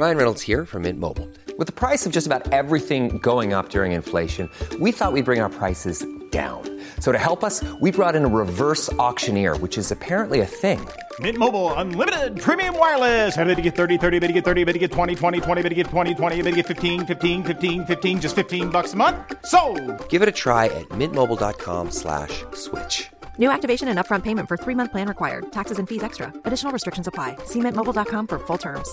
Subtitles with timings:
[0.00, 1.28] Ryan Reynolds here from Mint Mobile.
[1.58, 4.48] With the price of just about everything going up during inflation,
[4.80, 6.62] we thought we'd bring our prices down.
[7.00, 10.80] So to help us, we brought in a reverse auctioneer, which is apparently a thing.
[11.18, 13.36] Mint Mobile unlimited premium wireless.
[13.36, 15.60] Ready to get 30, 30, bit to get 30, bit to get 20, 20, 20,
[15.60, 18.94] bit to get 20, 20, bit to get 15, 15, 15, 15 just 15 bucks
[18.94, 19.18] a month.
[19.44, 19.60] So,
[20.08, 23.10] Give it a try at mintmobile.com slash switch.
[23.36, 25.52] New activation and upfront payment for three month plan required.
[25.52, 26.32] Taxes and fees extra.
[26.46, 27.36] Additional restrictions apply.
[27.44, 28.88] See mintmobile.com for full terms.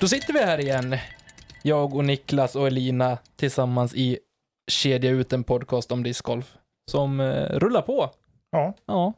[0.00, 0.96] Då sitter vi här igen,
[1.62, 4.18] jag och Niklas och Elina tillsammans i
[4.70, 6.56] Kedja ut en podcast om discgolf
[6.90, 8.10] som eh, rullar på.
[8.50, 9.12] ja, Ja,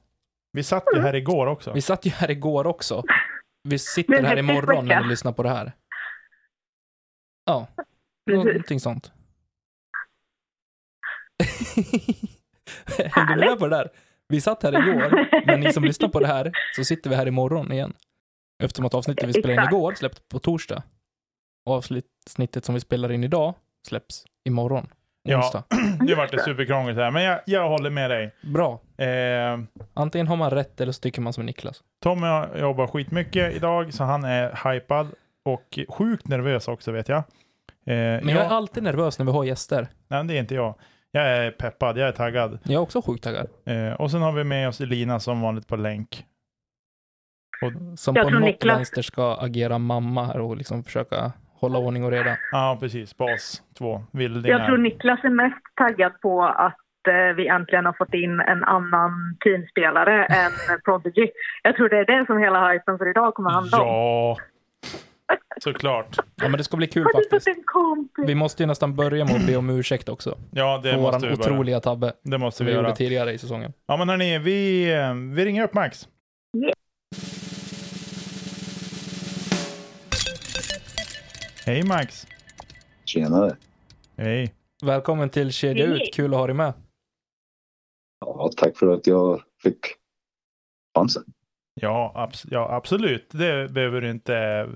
[0.52, 1.72] vi satt ju här igår också.
[1.72, 3.02] vi satt ju här igår också.
[3.68, 5.72] Vi sitter är här imorgon när ni lyssnar på det här.
[7.44, 7.66] Ja,
[8.30, 9.12] någonting sånt.
[13.12, 13.88] Hängde du med på det där?
[14.28, 17.26] Vi satt här igår, men ni som lyssnar på det här så sitter vi här
[17.28, 17.92] imorgon igen.
[18.60, 20.82] Eftersom att avsnittet vi spelade in igår släpps på torsdag.
[21.66, 23.54] Och avsnittet som vi spelar in idag
[23.88, 24.86] släpps imorgon.
[25.22, 25.36] Ja.
[25.38, 25.64] Onsdag.
[26.06, 28.34] Det vart det superkrångligt här, men jag, jag håller med dig.
[28.42, 28.80] Bra.
[28.98, 29.58] Eh,
[29.94, 31.82] Antingen har man rätt eller så tycker man som Niklas.
[32.02, 35.08] Tommy har jobbat skitmycket idag, så han är hypad
[35.44, 37.18] och sjukt nervös också vet jag.
[37.18, 37.24] Eh,
[37.84, 39.88] Men jag är alltid nervös när vi har gäster.
[40.08, 40.74] Nej, det är inte jag.
[41.12, 42.58] Jag är peppad, jag är taggad.
[42.62, 43.48] Jag är också sjukt taggad.
[43.66, 46.24] Eh, och sen har vi med oss Elina som vanligt på länk.
[47.96, 52.04] Som Jag på något Niklas- vänster ska agera mamma här och liksom försöka hålla ordning
[52.04, 52.36] och reda.
[52.52, 53.16] Ja, precis.
[53.16, 54.02] Bas två.
[54.12, 54.58] Vildingar.
[54.58, 56.76] Jag tror Niklas är mest taggad på att
[57.08, 61.26] eh, vi äntligen har fått in en annan teamspelare än Prodigy.
[61.62, 63.86] Jag tror det är det som hela hypen för idag kommer handla om.
[63.86, 64.36] Ja,
[65.62, 66.16] såklart.
[66.36, 67.48] Ja men det ska bli kul faktiskt.
[67.48, 68.26] en?
[68.26, 70.38] Vi måste ju nästan börja med att be om ursäkt också.
[70.50, 71.52] Ja, det För måste våran vi börja.
[71.52, 72.96] otroliga tabbe Det måste vi vi gjorde göra.
[72.96, 73.72] tidigare i säsongen.
[73.86, 76.08] Ja, men hörni, vi, eh, vi ringer upp Max.
[81.66, 82.26] Hej Max.
[83.04, 83.56] Tjenare.
[84.16, 84.54] Hej.
[84.82, 86.02] Välkommen till Kedja Hej.
[86.02, 86.72] Ut, kul att ha dig med.
[88.20, 89.78] Ja, tack för att jag fick
[90.98, 91.24] chansen.
[91.74, 93.30] Ja, abs- ja, absolut.
[93.30, 94.68] Det behöver du inte eh,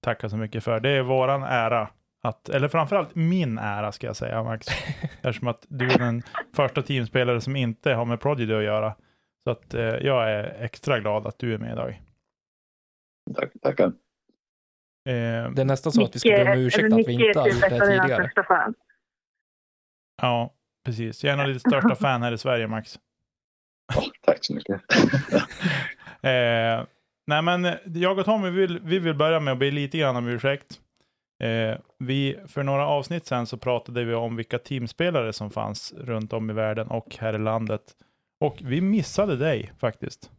[0.00, 0.80] tacka så mycket för.
[0.80, 1.88] Det är våran ära.
[2.22, 4.66] Att, eller framförallt min ära ska jag säga Max.
[5.22, 6.22] Eftersom att du är den
[6.56, 8.94] första teamspelare som inte har med Prodigy att göra.
[9.44, 12.02] Så att eh, jag är extra glad att du är med idag.
[13.34, 13.92] Tack, tackar.
[15.06, 17.48] Eh, Det är nästan så att vi ska be om ursäkt att vi inte har
[17.48, 18.30] gjort det här tidigare.
[20.22, 21.24] Ja, precis.
[21.24, 22.98] Jag är en av ditt största fan här i Sverige Max.
[23.94, 24.80] Ja, tack så mycket.
[26.22, 26.84] Eh,
[27.26, 30.28] nej men jag och Tommy vill, vi vill börja med att be lite grann om
[30.28, 30.80] ursäkt.
[31.42, 36.32] Eh, vi, för några avsnitt sen så pratade vi om vilka teamspelare som fanns runt
[36.32, 37.82] om i världen och här i landet.
[38.40, 40.30] Och vi missade dig faktiskt.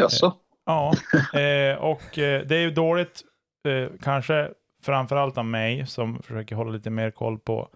[0.00, 0.34] Jaså?
[0.66, 0.92] Ja,
[1.40, 3.22] eh, och eh, det är ju dåligt,
[3.64, 4.50] eh, kanske
[4.82, 7.68] framförallt av mig som försöker hålla lite mer koll på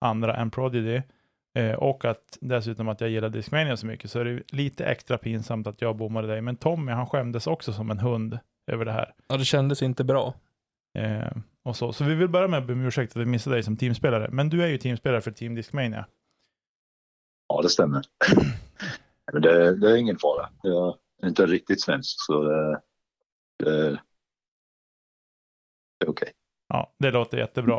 [0.00, 1.02] andra än Prodigy.
[1.54, 5.18] Eh, och att dessutom att jag gillar Discmania så mycket så är det lite extra
[5.18, 6.40] pinsamt att jag bommade dig.
[6.40, 8.38] Men Tommy han skämdes också som en hund
[8.72, 9.14] över det här.
[9.28, 10.34] Ja, det kändes inte bra.
[10.98, 11.92] Eh, och så.
[11.92, 14.28] så vi vill börja med att be om ursäkt att vi missade dig som teamspelare.
[14.30, 16.06] Men du är ju teamspelare för Team Discmania.
[17.48, 18.02] Ja, det stämmer.
[19.32, 20.48] Men det, det är ingen fara.
[20.62, 22.80] Jag är inte riktigt svensk, så det,
[23.58, 24.00] det,
[26.06, 26.32] okej.
[26.68, 27.78] Ja, det låter jättebra.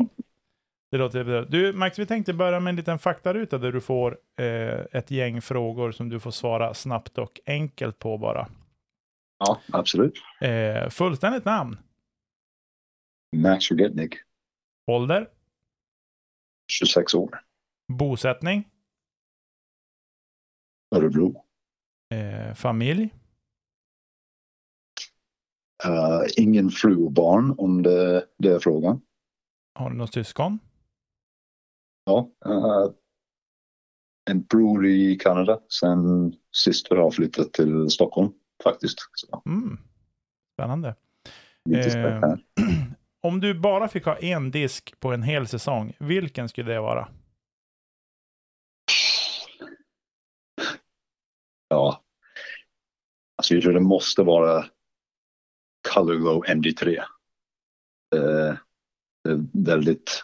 [0.92, 1.42] Det låter jättebra.
[1.46, 5.42] Du, Max, vi tänkte börja med en liten faktaruta där du får eh, ett gäng
[5.42, 8.48] frågor som du får svara snabbt och enkelt på bara.
[9.40, 10.14] Ja, absolut.
[10.42, 11.78] Eh, fullständigt namn,
[13.36, 14.16] Max Sjugetnik,
[14.88, 15.30] ålder,
[16.72, 17.40] 26 år,
[17.88, 18.70] bosättning,
[20.96, 21.46] Örebro.
[22.14, 23.10] eh, familj,
[25.86, 29.02] Uh, ingen fru och barn om det, det är frågan.
[29.80, 30.60] har du något syskon?
[32.06, 32.92] Ja, uh,
[34.30, 35.60] en bror i Kanada.
[35.70, 38.32] Sen syster har flyttat till Stockholm
[38.64, 38.98] faktiskt.
[39.14, 39.78] Så, Mm.
[40.54, 40.96] Spännande.
[41.70, 42.34] Eh,
[43.22, 47.08] om du bara fick ha en disk på en hel säsong, vilken skulle det vara?
[51.68, 52.04] Ja.
[53.38, 54.66] Alltså jag tror det måste vara
[55.94, 56.98] Color Glow MD3.
[58.16, 58.58] Eh,
[59.24, 60.24] det är väldigt...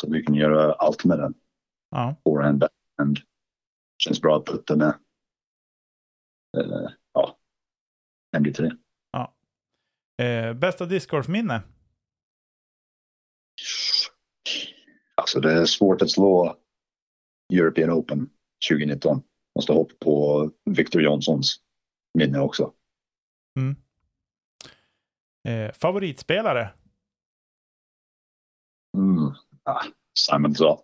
[0.00, 1.34] Så vi kan göra allt med den.
[1.90, 3.18] Ja, Forehand, backhand.
[3.98, 4.94] Känns bra att putta med.
[6.56, 7.38] eh, ja,
[8.36, 8.76] MD3.
[10.22, 11.62] Eh, bästa discgolfminne?
[15.14, 16.56] Alltså det är svårt att slå
[17.52, 18.30] European Open
[18.70, 19.22] 2019.
[19.56, 21.60] Måste hoppa på Victor Johnsons
[22.18, 22.72] minne också.
[25.48, 26.68] Eh, favoritspelare?
[28.96, 29.34] Mm.
[29.64, 29.82] Ah,
[30.18, 30.80] Simon sa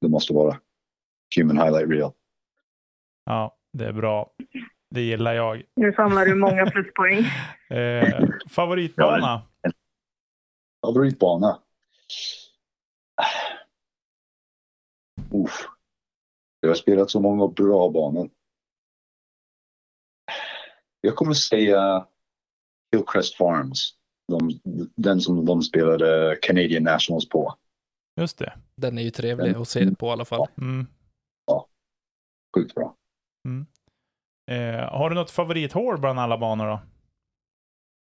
[0.00, 0.60] det måste vara
[1.36, 2.10] Human Highlight Reel.
[3.24, 4.34] Ja, det är bra.
[4.90, 5.62] Det gillar jag.
[5.76, 7.18] Nu samlar du många pluspoäng.
[7.78, 9.42] Eh, favoritbana?
[10.86, 11.62] Favoritbana?
[15.30, 15.68] Uff.
[16.60, 18.30] Jag har spelat så många bra banor.
[21.00, 22.06] Jag kommer säga
[22.92, 23.98] Hillcrest Farms.
[24.28, 24.60] De,
[24.96, 27.54] den som de spelade Canadian Nationals på.
[28.20, 28.52] Just det.
[28.76, 30.46] Den är ju trevlig att se på i alla fall.
[30.58, 30.86] Mm.
[32.56, 32.96] Sjukt bra.
[34.50, 36.80] Eh, har du något favorithål bland alla banor då?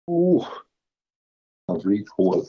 [0.06, 0.48] Oh.
[1.66, 2.42] Favorithål.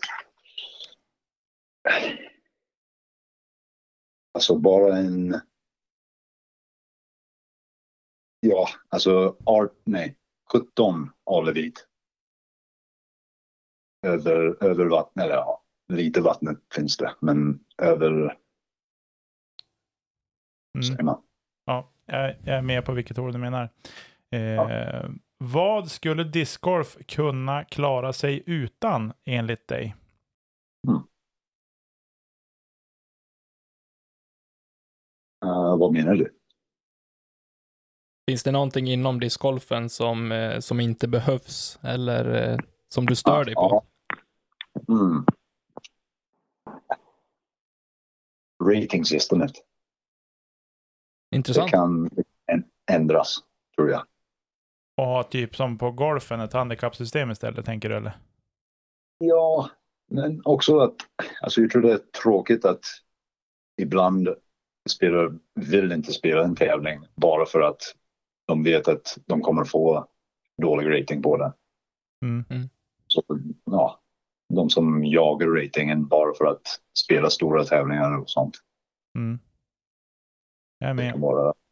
[4.33, 5.41] Alltså bara en...
[8.39, 10.15] Ja, alltså art, nej,
[10.51, 11.87] 17 Alevit.
[14.01, 15.63] Över, över vattnet, eller ja,
[15.93, 18.37] lite vattnet finns det, men över,
[20.75, 20.83] Mm.
[20.83, 21.21] säger man.
[21.65, 23.69] Ja, jag, är med på vilket hål du menar.
[24.31, 29.95] Eh, Vad skulle discgolf kunna klara sig utan enligt dig?
[35.45, 36.33] Uh, vad menar du?
[38.29, 42.57] Finns det någonting inom discgolfen som, eh, som inte behövs eller eh,
[42.89, 43.83] som du stör dig på?
[44.89, 45.25] Mm.
[48.63, 49.51] Ratingsystemet.
[51.31, 51.71] Det Intressant.
[51.71, 52.09] kan
[52.51, 53.37] än- ändras,
[53.75, 54.03] tror jag.
[54.97, 58.17] Och ha typ som på golfen ett handikappsystem istället, tänker du eller?
[59.17, 59.69] Ja,
[60.09, 60.95] men också att
[61.41, 62.85] alltså jag tror det är tråkigt att
[63.81, 64.29] ibland
[64.89, 67.81] spelare vill inte spela en tävling bara för att
[68.47, 70.07] de vet att de kommer få
[70.61, 71.51] dålig rating på den.
[72.25, 72.69] Mm.
[73.07, 73.23] Så
[73.65, 73.99] ja,
[74.53, 78.57] de som jagar ratingen bara för att spela stora tävlingar och sånt.
[79.17, 79.39] Mm.
[80.79, 81.11] Jag är Det med.
[81.11, 81.53] kan vara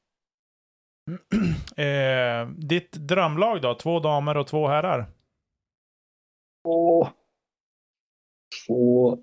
[1.77, 3.75] Eh, ditt drömlag då?
[3.75, 5.05] Två damer och två herrar?
[6.63, 7.07] Två,
[8.67, 9.17] två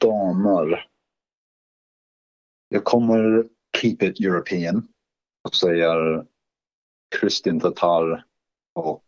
[0.00, 0.86] damer.
[2.68, 4.88] Jag kommer keep it European
[5.48, 6.26] och säger
[7.20, 8.24] Kristin Tatar
[8.74, 9.04] och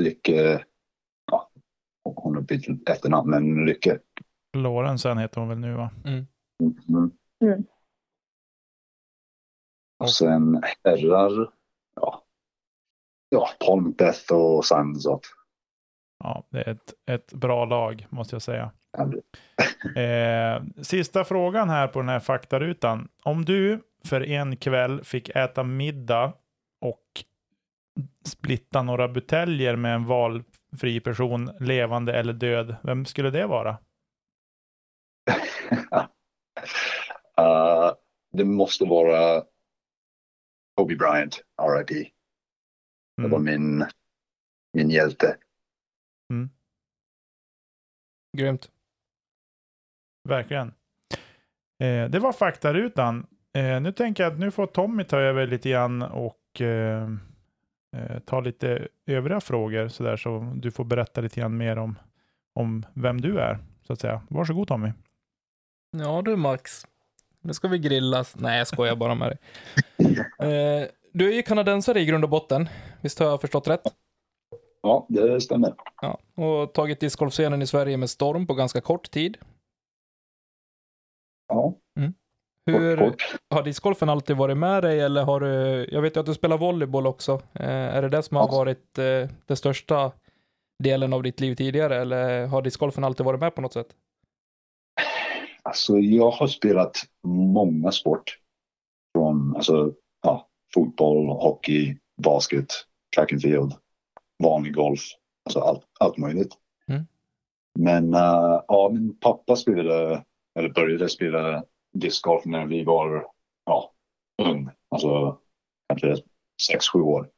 [0.00, 0.64] Lycke.
[2.46, 3.98] Bytt efternamn, men Lycke.
[4.56, 5.90] Lorentzen heter hon väl nu va?
[6.04, 6.26] Mm.
[7.42, 7.64] Mm.
[9.98, 11.50] Och sen herrar.
[11.94, 12.24] Ja,
[13.28, 13.48] ja
[13.80, 15.26] Macbeth och Zott.
[16.18, 18.70] Ja, det är ett, ett bra lag måste jag säga.
[19.96, 23.08] Eh, sista frågan här på den här faktarutan.
[23.22, 26.32] Om du för en kväll fick äta middag
[26.80, 27.24] och
[28.24, 30.04] splitta några buteljer med en
[30.74, 33.70] valfri person, levande eller död, vem skulle det vara?
[37.40, 37.94] uh,
[38.32, 39.44] det måste vara
[40.76, 42.12] Kobe Bryant, RIP.
[43.16, 43.44] Det var Mm.
[43.44, 43.86] min,
[44.72, 45.36] min hjälte.
[48.36, 48.70] Grymt.
[50.28, 50.68] Verkligen.
[51.82, 53.26] Eh, det var faktarutan.
[53.56, 57.08] Eh, nu tänker jag att nu får Tommy ta över lite grann och eh,
[58.24, 61.98] ta lite övriga frågor så där så du får berätta lite grann mer om,
[62.54, 64.22] om vem du är så att säga.
[64.28, 64.92] Varsågod Tommy.
[65.90, 66.86] Ja du Max.
[67.40, 68.36] Nu ska vi grillas.
[68.36, 69.38] Nej, jag skojar bara med dig.
[70.38, 72.68] Eh, du är ju kanadensare i grund och botten.
[73.00, 73.82] Visst har jag förstått rätt?
[74.82, 75.74] Ja, det stämmer.
[76.02, 76.18] Ja.
[76.34, 79.36] Och tagit discgolfscenen i Sverige med storm på ganska kort tid.
[81.48, 81.74] Ja,
[82.66, 83.40] Hur, kort, kort.
[83.50, 86.58] Har discgolfen alltid varit med dig eller har du, jag vet ju att du spelar
[86.58, 87.32] volleyboll också.
[87.52, 90.12] Eh, är det det som har varit eh, den största
[90.78, 93.88] delen av ditt liv tidigare eller har discgolfen alltid varit med på något sätt?
[95.62, 98.38] Alltså, jag har spelat många sport.
[99.16, 99.92] Från alltså,
[100.22, 102.66] ja, fotboll, hockey, basket,
[103.16, 103.74] track and field,
[104.42, 105.00] vanlig golf.
[105.44, 106.52] Alltså allt, allt möjligt.
[106.88, 107.06] Mm.
[107.78, 110.24] Men uh, ja, min pappa spelade,
[110.58, 111.64] eller började spela
[111.94, 113.26] discgolf när vi var
[113.64, 113.92] ja,
[114.42, 114.70] ung.
[114.88, 115.38] Alltså
[115.88, 116.16] kanske
[116.66, 117.30] sex, sju år.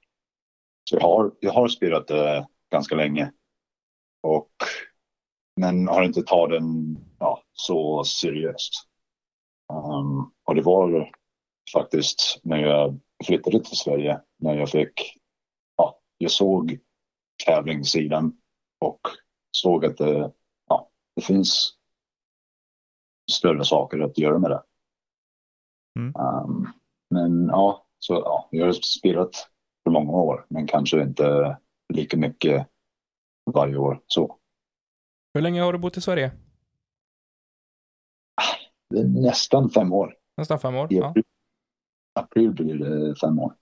[0.91, 3.33] Så jag har, jag har spelat det ganska länge.
[4.23, 4.51] Och,
[5.61, 8.73] men har inte tagit den ja, så seriöst.
[9.73, 11.13] Um, och det var
[11.73, 15.19] faktiskt när jag flyttade till Sverige när jag fick,
[15.77, 16.79] ja, jag såg
[17.47, 18.37] tävlingssidan
[18.79, 19.01] och
[19.51, 20.33] såg att det,
[20.69, 21.75] ja, det finns
[23.33, 24.62] större saker att göra med det.
[25.99, 26.14] Mm.
[26.16, 26.68] Um,
[27.11, 29.49] men ja, så ja, jag har spelat
[29.85, 31.56] för många år, men kanske inte
[31.95, 32.66] lika mycket
[33.52, 34.38] varje år så.
[35.35, 36.33] Hur länge har du bott i Sverige?
[38.90, 40.14] Det är nästan fem år.
[40.37, 40.92] Nästan fem år?
[40.92, 41.25] I Ja, april,
[42.14, 43.52] april blir det fem år.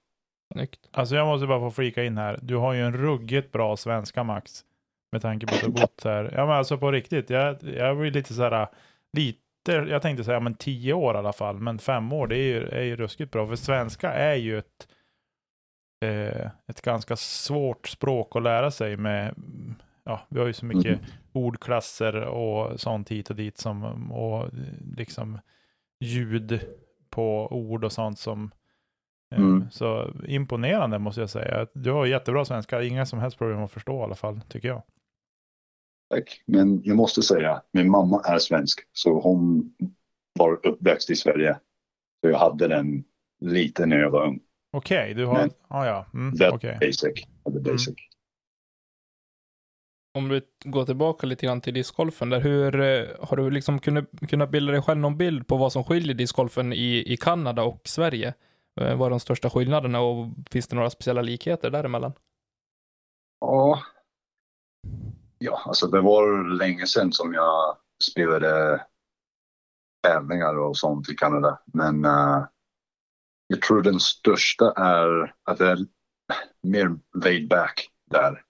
[0.52, 0.88] snyggt.
[0.92, 2.38] Alltså jag måste bara få flika in här.
[2.42, 4.64] Du har ju en ruggigt bra svenska Max.
[5.12, 6.32] Med tanke på att du bott här.
[6.36, 7.30] Ja men alltså på riktigt.
[7.30, 8.68] Jag, jag blir lite så här.
[9.12, 9.40] Lite,
[9.72, 11.60] jag tänkte säga men tio år i alla fall.
[11.60, 13.46] Men fem år det är ju, är ju ruskigt bra.
[13.46, 14.88] För svenska är ju ett,
[16.04, 19.34] eh, ett ganska svårt språk att lära sig med.
[20.04, 21.04] Ja, vi har ju så mycket Mm.
[21.32, 24.48] ordklasser och sånt hit och dit som och
[24.96, 25.38] liksom
[26.00, 26.60] ljud
[27.10, 28.50] på ord och sånt som
[29.32, 29.70] eh, Mm.
[29.70, 31.66] så imponerande måste jag säga.
[31.72, 34.82] Du har jättebra svenska, inga som helst problem att förstå i alla fall, tycker jag.
[36.10, 36.42] Tack.
[36.46, 39.74] Men jag måste säga, min mamma är svensk, så hon
[40.38, 41.58] var uppväxt i Sverige.
[42.20, 43.04] Så jag hade den
[43.40, 44.40] lite när jag var ung.
[44.72, 45.34] Okej, du har...
[45.34, 46.76] Men- Ah, ja, mm, That okej.
[46.80, 47.24] basic.
[47.52, 47.94] The basic.
[50.18, 54.04] Om du går tillbaka lite grann till discgolfen där, hur eh, har du liksom kunnat,
[54.28, 57.80] kunnat bilda dig själv någon bild på vad som skiljer discgolfen i, i Kanada och
[57.84, 58.34] Sverige?
[58.80, 62.12] Eh, Vad är de största skillnaderna och finns det några speciella likheter däremellan?
[63.40, 63.82] Ja.
[65.44, 68.86] Ja, alltså det var länge sedan som jag spelade
[70.02, 71.62] tävlingar och sånt i Kanada.
[71.66, 72.46] Men uh,
[73.46, 75.78] jag tror den största är att det är
[76.62, 78.44] mer laid back där.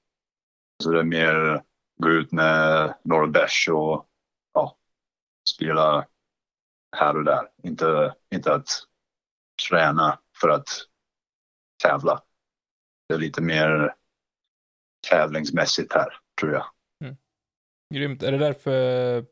[0.83, 1.63] Så det är mer
[2.03, 4.09] gå ut med några bärs och
[4.53, 4.79] ja,
[5.49, 6.07] spela
[6.97, 7.49] här och där.
[7.63, 8.69] Inte, inte att
[9.69, 10.69] träna för att
[11.83, 12.23] tävla.
[13.09, 13.95] Det är lite mer
[15.11, 16.74] tävlingsmässigt här, tror jag.
[17.95, 18.23] Grymt.
[18.23, 19.25] Är det därför,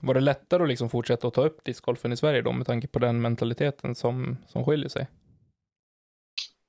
[0.00, 2.88] var det lättare att liksom fortsätta att ta upp discgolfen i Sverige då med tanke
[2.88, 5.08] på den mentaliteten som, som skiljer sig?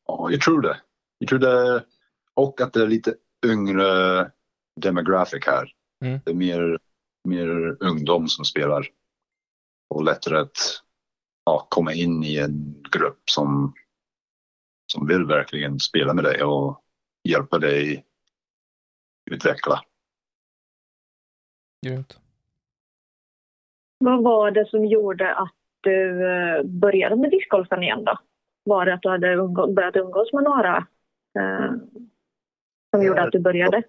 [0.07, 0.81] Ja, jag tror det.
[1.17, 1.85] Jag tror det.
[2.33, 3.15] Och att det är lite
[3.45, 4.31] yngre
[4.81, 5.71] demographic här.
[6.05, 6.19] Mm.
[6.25, 6.79] Det är mer,
[7.27, 8.87] mer ungdom som spelar.
[9.89, 10.81] Och lättare att
[11.45, 13.73] ja, komma in i en grupp som,
[14.93, 16.83] som vill verkligen spela med dig och
[17.23, 18.05] hjälpa dig
[19.31, 19.81] utveckla.
[21.85, 22.19] Grymt.
[23.97, 28.17] Vad var det som gjorde att du eh, började med discgolfen igen då?
[28.63, 30.77] Var det att du hade umgå- börjat umgås med några
[31.39, 31.71] eh,
[32.91, 33.83] som gjorde att du började?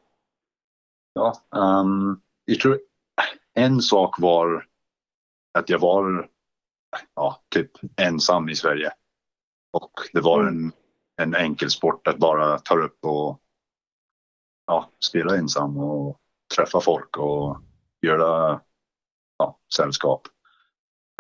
[1.13, 2.81] Ja, um, jag tror
[3.55, 4.67] en sak var
[5.59, 6.29] att jag var
[7.15, 8.93] ja, typ ensam i Sverige.
[9.73, 10.73] Och det var en,
[11.23, 13.41] en enkel sport att bara ta upp och
[14.67, 16.21] ja, spela ensam och
[16.57, 17.57] träffa folk och
[18.07, 18.61] göra
[19.39, 20.23] ja, sällskap.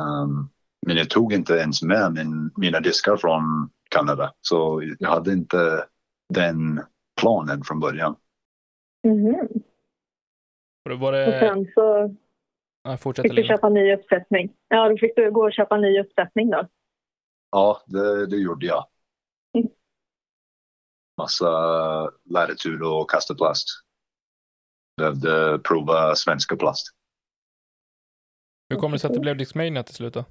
[0.03, 0.51] Um,
[0.87, 4.33] men jag tog inte ens med min, mina diskar från Kanada.
[4.41, 5.87] Så jag hade inte
[6.35, 6.83] den
[7.21, 8.17] planen från början.
[9.05, 9.49] Mhm.
[10.85, 11.39] Och då var Och det...
[11.41, 12.17] sen så
[12.87, 14.53] Ja, fick du köpa ny uppsättning.
[14.69, 16.69] Ja, då fick du gå och köpa ny uppsättning då.
[17.51, 18.87] Ja, det, det gjorde jag.
[19.59, 19.69] Mm.
[21.19, 21.51] Massa
[22.25, 23.69] latitud och kastaplast.
[24.97, 26.87] Behövde prova svenska plast.
[28.69, 30.25] Hur kommer det sig att det blev Discmania till slut då?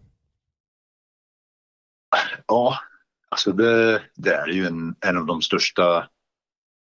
[2.47, 2.79] Ja,
[3.29, 6.09] alltså det, det är ju en, en av de största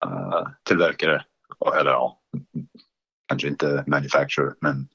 [0.04, 1.25] uh, tillverkare.
[1.80, 2.20] Eller ja,
[3.26, 4.88] kanske inte manufacturer, men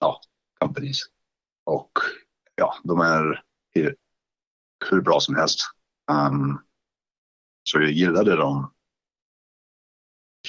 [0.00, 0.20] ja,
[0.60, 1.02] companies.
[1.64, 1.92] Och
[2.54, 3.44] ja, de är
[3.74, 3.96] hur,
[4.90, 5.60] hur bra som helst.
[6.10, 6.60] Um,
[7.62, 8.74] så jag gillade dem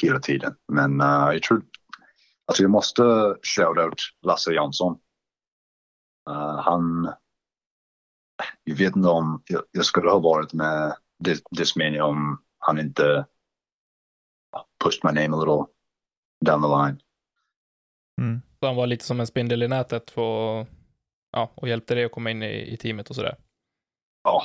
[0.04, 0.56] hela tiden.
[0.68, 1.66] Men uh, jag tror,
[2.46, 3.04] alltså jag måste
[3.42, 5.00] shout out Lasse Jansson.
[6.30, 7.14] Uh, han,
[8.64, 13.26] jag vet inte om jag, jag skulle ha varit med Dis- Discmania om han inte
[14.84, 15.66] pushed my name a little
[16.46, 17.02] down the line.
[18.22, 18.42] Mm.
[18.60, 20.66] Så han var lite som en spindel i nätet för,
[21.32, 23.38] ja, och hjälpte dig att komma in i, i teamet och sådär.
[24.24, 24.44] Ja,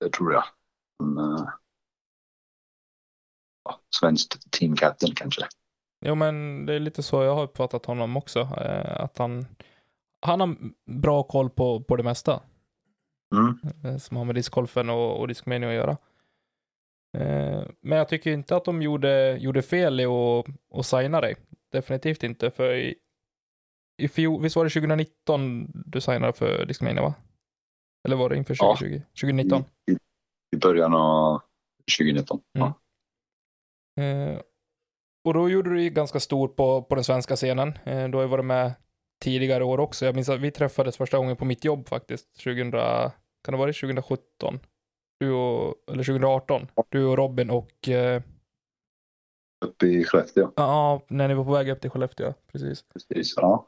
[0.00, 0.44] det tror jag.
[0.98, 1.48] Men, uh,
[4.00, 5.42] svenskt team captain kanske.
[6.04, 8.40] Jo, men det är lite så jag har uppfattat honom också.
[8.40, 9.46] Eh, att han,
[10.26, 10.56] han har
[10.90, 12.40] bra koll på, på det mesta
[13.34, 13.58] Mm.
[13.84, 15.96] eh, som har med discgolfen och, och Discmania att göra.
[17.18, 21.36] Eh, men jag tycker inte att de gjorde, gjorde fel i att, att signa dig.
[21.72, 22.94] Definitivt inte, för i,
[24.02, 27.14] i fjol, visst var det 2019 du signade för Discmania, va?
[28.04, 28.76] Eller var det inför Ja.
[28.76, 29.02] 2020?
[29.20, 29.64] 2019?
[29.90, 29.96] I,
[30.56, 31.42] i början av
[31.98, 32.40] 2019.
[32.58, 32.68] Mm.
[32.68, 32.74] Ja.
[34.00, 34.40] Eh,
[35.24, 37.68] och då gjorde du ju ganska stor på, på den svenska scenen.
[37.84, 38.72] Eh, du har ju varit med
[39.22, 40.04] tidigare år också.
[40.04, 42.34] Jag minns att vi träffades första gången på mitt jobb faktiskt.
[42.44, 42.70] 2000,
[43.44, 44.60] kan det varit 2017?
[45.20, 46.66] Du och, eller 2018.
[46.88, 48.22] Du och Robin och, eh,
[49.64, 50.52] Uppe i Skellefteå.
[50.56, 52.34] ja, när ni var på väg upp till Skellefteå.
[52.52, 52.84] Precis.
[52.88, 53.34] Precis.
[53.36, 53.66] Ja.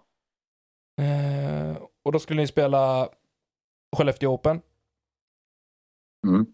[1.01, 3.09] Eh, och då skulle ni spela
[3.97, 4.61] Skellefteå Open.
[6.27, 6.47] Mm.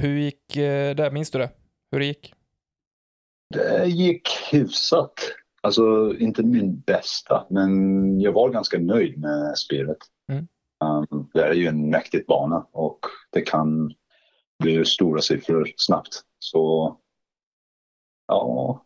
[0.00, 1.10] Hur gick eh, det?
[1.10, 1.50] Minns du det?
[1.90, 2.34] Hur det gick?
[3.54, 5.12] Det gick hyfsat.
[5.62, 9.98] Alltså inte min bästa, men jag var ganska nöjd med spelet.
[10.32, 10.48] Mm.
[10.84, 12.98] Um, det är ju en mäktig bana och
[13.32, 13.94] det kan
[14.58, 16.22] bli stora siffror snabbt.
[16.38, 16.96] Så
[18.26, 18.82] ja,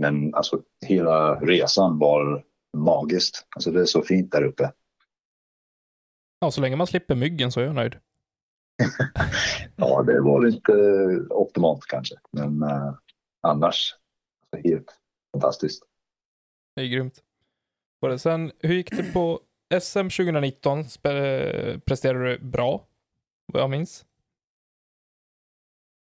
[0.00, 2.44] men alltså hela resan var
[2.76, 3.46] magiskt.
[3.56, 4.72] Alltså det är så fint där uppe.
[6.40, 7.94] Ja, så länge man slipper myggen så är jag nöjd.
[9.76, 10.72] Ja, det var inte
[11.30, 12.94] optimalt kanske, men eh,
[13.40, 13.94] annars
[14.52, 15.00] alltså, helt
[15.32, 15.84] fantastiskt.
[16.74, 17.24] Det är grymt.
[18.18, 19.40] Sen, hur gick det på
[19.80, 20.82] SM 2019?
[20.82, 22.86] Spe- presterade du bra?
[23.46, 24.06] Vad jag minns.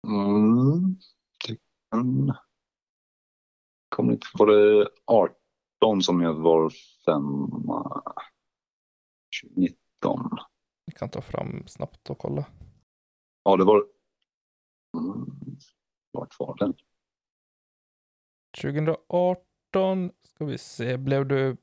[0.07, 0.97] Mm.
[3.89, 4.27] Kommer inte...
[4.33, 6.71] Var det 18 som jag var
[7.05, 8.01] femma?
[9.55, 10.29] 19?
[10.85, 12.45] Jag kan ta fram snabbt och kolla.
[13.43, 13.85] Ja, det var...
[14.97, 15.25] Mm.
[16.11, 16.73] Vart var den?
[18.61, 21.57] 2018 ska vi se, blev du...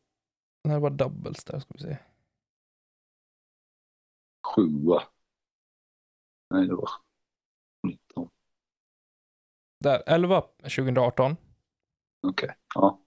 [0.64, 1.98] När var doubles där ska vi se.
[4.54, 5.02] Sjua.
[6.50, 6.88] Nej, det var
[7.86, 8.28] 19.
[9.80, 11.36] Där, 11 2018.
[12.22, 13.00] Okej, ja.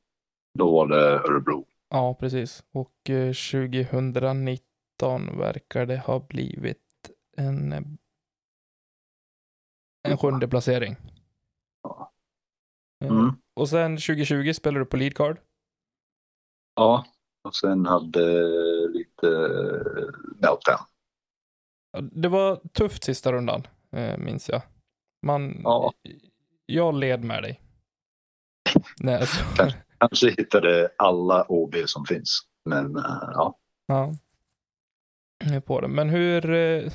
[0.54, 1.68] Då var det Örebro.
[1.90, 2.64] Ja, precis.
[2.72, 7.82] Och eh, 2019 verkar det ha blivit en, eh,
[10.04, 10.96] en sjunde placering.
[11.84, 12.14] Ja.
[13.04, 13.42] Eh, Mm.
[13.56, 15.38] Och sen 2020 spelade du på lead card.
[16.76, 17.06] Ja,
[17.44, 18.28] och sen hade
[18.88, 19.28] lite
[20.40, 20.80] meltdown.
[21.92, 24.62] Ja, Det var tufft sista rundan, eh, minns jag.
[25.26, 25.94] Man, Ja.
[26.66, 27.62] Jag led med dig.
[29.00, 29.44] Nej, alltså,
[30.00, 32.42] Kanske hittade alla OB som finns.
[32.70, 34.14] Men eh, ja, ja.
[35.46, 35.88] Jag är på det.
[35.88, 36.92] Men hur, eh,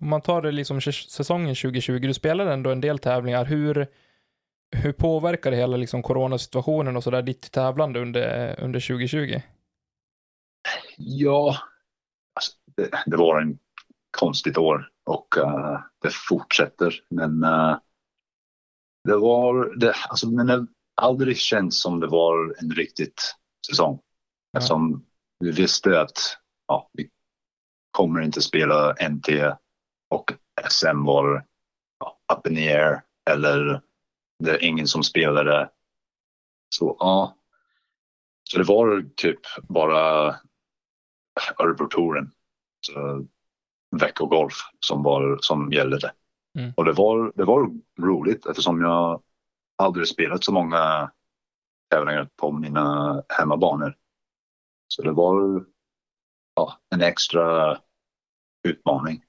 [0.00, 3.44] om man tar det liksom säs- säsongen 2020, du spelade ändå en del tävlingar.
[3.44, 3.86] Hur,
[4.74, 9.40] hur påverkar det hela liksom coronasituationen och sådär ditt tävlande under, under 2020?
[10.96, 11.56] ja
[12.34, 13.58] alltså, det, det var en
[14.10, 17.02] konstigt år och eh, det fortsätter.
[17.10, 17.78] Men eh,
[19.04, 20.66] det var, det, alltså, men det
[21.00, 23.34] aldrig känts som det var en riktigt
[23.66, 24.00] säsong.
[24.52, 24.58] Ja.
[24.58, 25.06] Eftersom
[25.38, 26.18] vi visste att
[26.68, 27.10] ja, vi
[27.90, 29.28] kommer inte spela NT
[30.10, 30.32] och
[30.70, 31.46] SM var
[31.98, 33.82] ja, up in the air eller
[34.38, 35.70] det är ingen som spelade.
[36.68, 37.36] Så ja,
[38.44, 40.34] så det var typ bara
[41.58, 42.30] Örebro-touren,
[44.00, 46.12] veckogolf som, var, som gällde det.
[46.58, 46.72] Mm.
[46.76, 47.70] Och det var, det var
[48.00, 49.22] roligt eftersom jag
[49.76, 51.10] aldrig spelat så många
[51.90, 53.96] tävlingar på mina hemmabanor.
[54.88, 55.64] Så det var
[56.54, 57.78] ja, en extra
[58.68, 59.22] utmaning.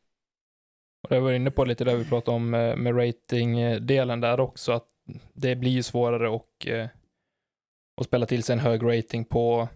[1.04, 4.72] Och jag var inne på lite där vi pratade om eh, med ratingdelen där också,
[4.72, 4.95] att
[5.34, 6.90] det blir ju svårare och, eh,
[8.02, 9.68] att spela till sig en hög rating på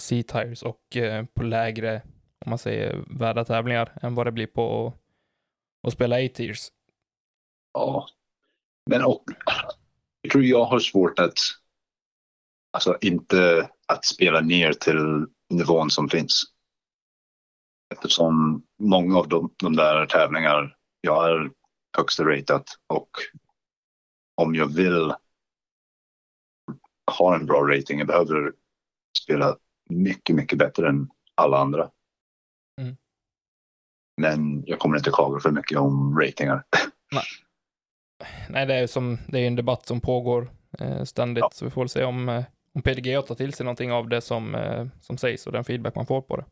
[0.00, 2.02] C-tires och eh, på lägre,
[2.44, 4.92] om man säger, värda tävlingar än vad det blir på
[5.86, 6.68] att spela A-tiers.
[7.72, 8.08] Ja.
[8.90, 9.24] Men och,
[10.22, 11.38] jag tror jag har svårt att
[12.72, 16.42] alltså inte att spela ner till nivån som finns.
[17.94, 21.50] Eftersom många av de, de där tävlingar jag är
[21.96, 23.10] högst ratat och
[24.34, 25.14] om jag vill
[27.18, 28.52] ha en bra rating, jag behöver
[29.24, 29.56] spela
[29.90, 31.90] mycket, mycket bättre än alla andra.
[32.80, 32.96] Mm.
[34.20, 36.64] Men jag kommer inte klaga för mycket om ratingar.
[38.48, 41.50] Nej, det är som, det är en debatt som pågår eh, ständigt, Ja.
[41.52, 44.20] så vi får väl se om, eh, om PDGA tar till sig någonting av det
[44.20, 46.44] som, eh, som sägs och den feedback man får på det.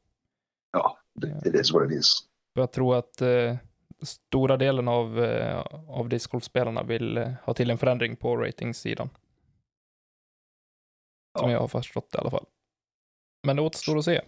[0.73, 2.13] Ja, det, det är what it is.
[2.55, 3.57] För jag tror att eh,
[4.03, 5.59] stora delen av, eh,
[5.89, 9.11] av discgolfspelarna vill eh, ha till en förändring på ratingsidan.
[11.39, 11.53] Som Ja.
[11.53, 12.47] jag har förstått det i alla fall.
[13.47, 14.21] Men det återstår att se.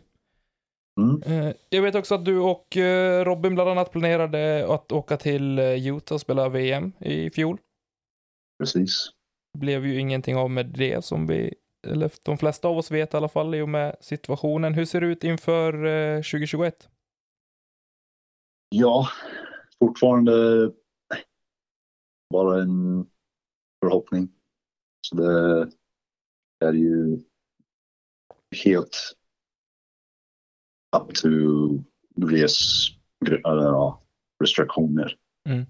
[1.00, 1.22] Mm.
[1.22, 2.76] Eh, jag vet också att du och
[3.24, 7.58] Robin bland annat planerade att åka till Utah och spela VM i fjol.
[8.58, 9.08] Precis.
[9.52, 11.54] Det blev ju ingenting av med det som vi,
[11.87, 14.74] eller de flesta av oss vet i alla fall, i och med situationen.
[14.74, 16.88] Hur ser det ut inför eh, 2021?
[18.68, 19.08] Ja,
[19.82, 20.70] fortfarande
[22.30, 23.06] bara en
[23.80, 24.32] förhoppning.
[25.00, 25.72] Så det
[26.64, 27.20] är ju
[28.64, 28.96] helt
[30.96, 31.28] up to
[32.16, 32.88] VS
[33.26, 34.02] eller, ja,
[34.42, 35.16] restriktioner.
[35.48, 35.66] Mm.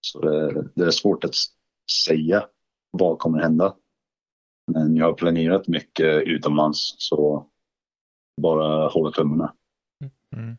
[0.00, 1.34] Så det, det är svårt att
[2.06, 2.48] säga
[2.90, 3.76] vad kommer hända.
[4.72, 7.50] Men jag har planerat mycket utomlands så
[8.42, 9.54] bara hålla tummarna.
[10.36, 10.56] Mm.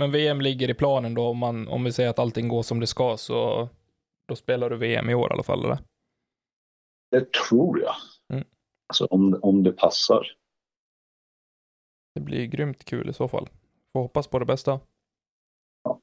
[0.00, 2.80] Men VM ligger i planen då, om, man, om vi säger att allting går som
[2.80, 3.68] det ska, så
[4.28, 5.78] då spelar du VM i år i alla fall, eller?
[7.10, 7.94] Det tror jag.
[8.32, 8.44] Mm.
[8.88, 10.26] Alltså om, om det passar.
[12.14, 13.48] Det blir grymt kul i så fall.
[13.92, 14.80] Får hoppas på det bästa.
[15.84, 16.00] Ja.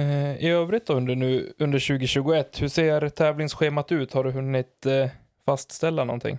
[0.00, 4.12] Eh, I övrigt då under, nu, under 2021, hur ser tävlingsschemat ut?
[4.12, 5.10] Har du hunnit eh,
[5.44, 6.38] fastställa någonting?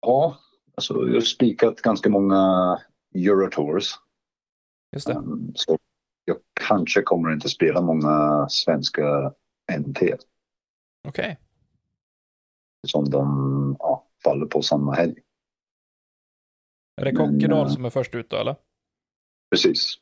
[0.00, 0.38] Ja,
[0.74, 2.80] alltså jag har spikat ganska många
[3.14, 3.98] Eurotours.
[4.92, 5.14] Just det.
[5.14, 5.78] Um, Så
[6.24, 9.34] jag kanske kommer inte spela många svenska
[9.78, 9.98] NT
[11.08, 11.38] Okej.
[12.86, 15.14] som de ja, faller på samma helg.
[16.96, 18.56] Är det Kokkedal eh, som är först ut då, eller?
[19.50, 19.94] Precis.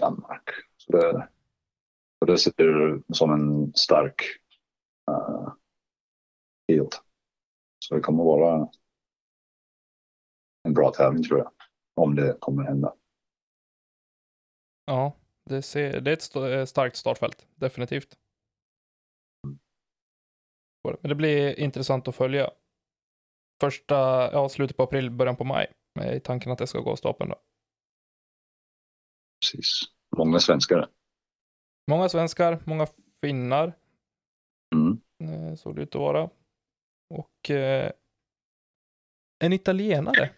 [0.00, 0.50] Danmark.
[0.76, 1.28] Så det,
[2.18, 4.22] så det sitter som en stark
[5.10, 5.54] uh,
[6.68, 7.02] helt.
[7.84, 8.68] Så det kommer vara
[10.62, 11.52] en bra tävling tror jag.
[11.94, 12.94] Om det kommer hända.
[14.90, 15.12] Ja,
[15.44, 18.18] det, ser, det är ett st- eh, starkt startfält, definitivt.
[21.02, 22.50] Men det blir intressant att följa.
[23.60, 23.94] Första,
[24.32, 25.72] ja, slutet på april, början på maj.
[25.94, 27.36] Med i tanken att det ska gå av stapeln då.
[29.40, 29.80] Precis.
[30.16, 30.90] Många svenskar.
[31.90, 32.86] Många svenskar, många
[33.24, 33.72] finnar,
[34.74, 35.56] Mm.
[35.56, 36.30] såg det ut att vara.
[37.14, 37.92] Och eh,
[39.44, 40.30] en italienare.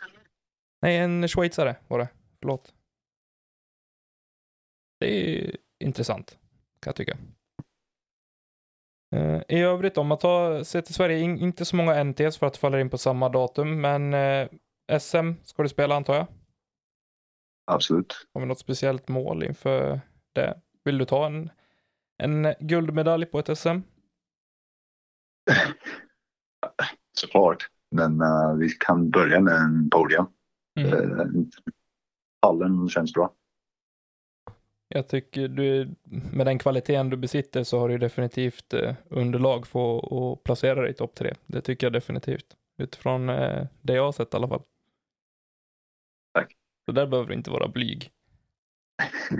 [0.82, 2.08] Nej, en schweizare var det.
[2.40, 2.74] Förlåt.
[5.02, 6.38] Det är intressant,
[6.80, 7.16] kan jag tycka.
[9.14, 12.46] Eh, I övrigt om man tar sig till Sverige, in, inte så många NTs för
[12.46, 14.48] att falla in på samma datum, men eh,
[14.98, 16.26] SM ska du spela antar jag?
[17.66, 18.26] Absolut.
[18.34, 20.00] Har vi något speciellt mål inför
[20.32, 20.60] det?
[20.84, 21.50] Vill du ta en,
[22.22, 23.68] en guldmedalj på ett SM?
[27.18, 27.68] Såklart.
[27.90, 30.26] Men eh, vi kan börja med en podium.
[30.80, 30.92] Mm.
[30.92, 31.26] Uh,
[32.42, 33.34] hallen känns bra.
[34.94, 35.94] Jag tycker du,
[36.32, 40.90] med den kvaliteten du besitter så har du definitivt eh, underlag för att placera dig
[40.90, 41.34] i topp tre.
[41.46, 42.56] Det tycker jag definitivt.
[42.78, 44.62] Utifrån eh, det jag har sett i alla fall.
[46.34, 46.56] Tack.
[46.84, 48.10] Så där behöver du inte vara blyg.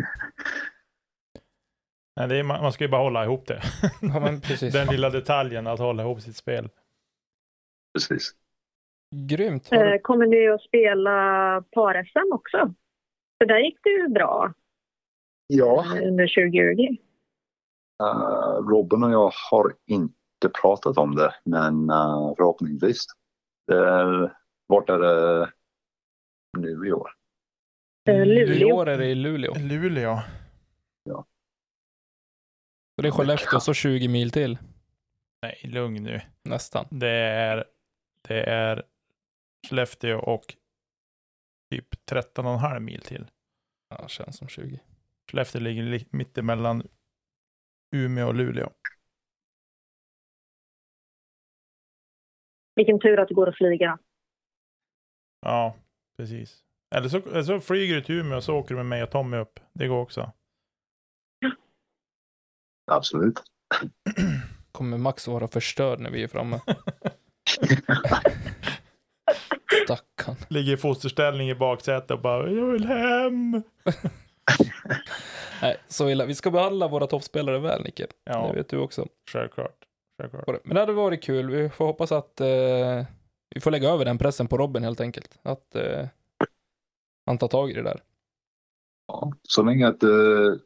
[2.17, 3.63] Nej, det är, man, ska ju bara hålla ihop det.
[4.01, 4.73] Ja, men precis.
[4.73, 6.69] Den lilla detaljen att hålla ihop sitt spel.
[7.95, 8.33] Precis.
[9.29, 9.71] Grymt.
[9.71, 11.11] Du, Eh, Kommer ni att spela
[11.71, 12.75] par-SM också?
[13.39, 14.53] För där gick det ju bra
[15.55, 15.97] Ja.
[15.97, 16.97] eh, under 2020.
[18.03, 23.07] Uh, Robin och jag har inte pratat om det, men uh, förhoppningsvis.
[23.73, 24.37] Är,
[24.67, 25.53] vart är det
[26.59, 27.11] nu i år?
[28.09, 28.77] Eh, I Luleå.
[28.77, 29.55] år är det i Luleå.
[29.55, 30.19] Luleå.
[32.97, 34.59] Så det är Skellefteå så 20 mil till.
[35.43, 36.21] Nej, lugn nu.
[36.45, 36.87] Nästan.
[36.91, 37.65] Det är,
[38.29, 38.83] det är
[39.69, 40.57] Skellefteå och
[41.71, 43.31] typ 13,5 mil till.
[43.89, 44.81] Ja, känns som 20.
[45.31, 46.83] Skellefteå ligger li- mittemellan
[47.95, 48.71] Umeå och Luleå.
[52.75, 53.99] Vilken tur att det går att flyga.
[55.41, 55.77] Ja,
[56.19, 56.65] precis.
[56.95, 59.11] Eller så, eller så flyger du till Umeå och så åker du med mig och
[59.11, 59.61] Tommy upp.
[59.73, 60.33] Det går också.
[62.91, 63.43] Absolut.
[64.73, 66.61] Kommer Max vara förstörd när vi är framme.
[69.85, 70.37] Stackarn.
[70.51, 73.63] Ligger i fosterställning i baksätet och bara jag vill hem.
[75.63, 76.27] Nej, så illa.
[76.27, 78.07] Vi ska behandla våra toppspelare väl, Nicke.
[78.25, 79.07] Ja, Det vet du också.
[79.33, 79.85] självklart.
[80.19, 80.61] självklart.
[80.65, 81.51] Men det hade varit kul.
[81.51, 83.05] Vi får hoppas att eh,
[83.55, 85.39] vi får lägga över den pressen på Robin helt enkelt.
[85.43, 86.09] Att eh,
[87.27, 88.03] han tar tag i det där.
[89.07, 90.57] Ja, så länge att uh,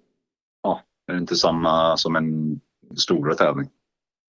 [0.62, 2.61] ja, det är inte samma som en
[2.97, 3.71] stora tävling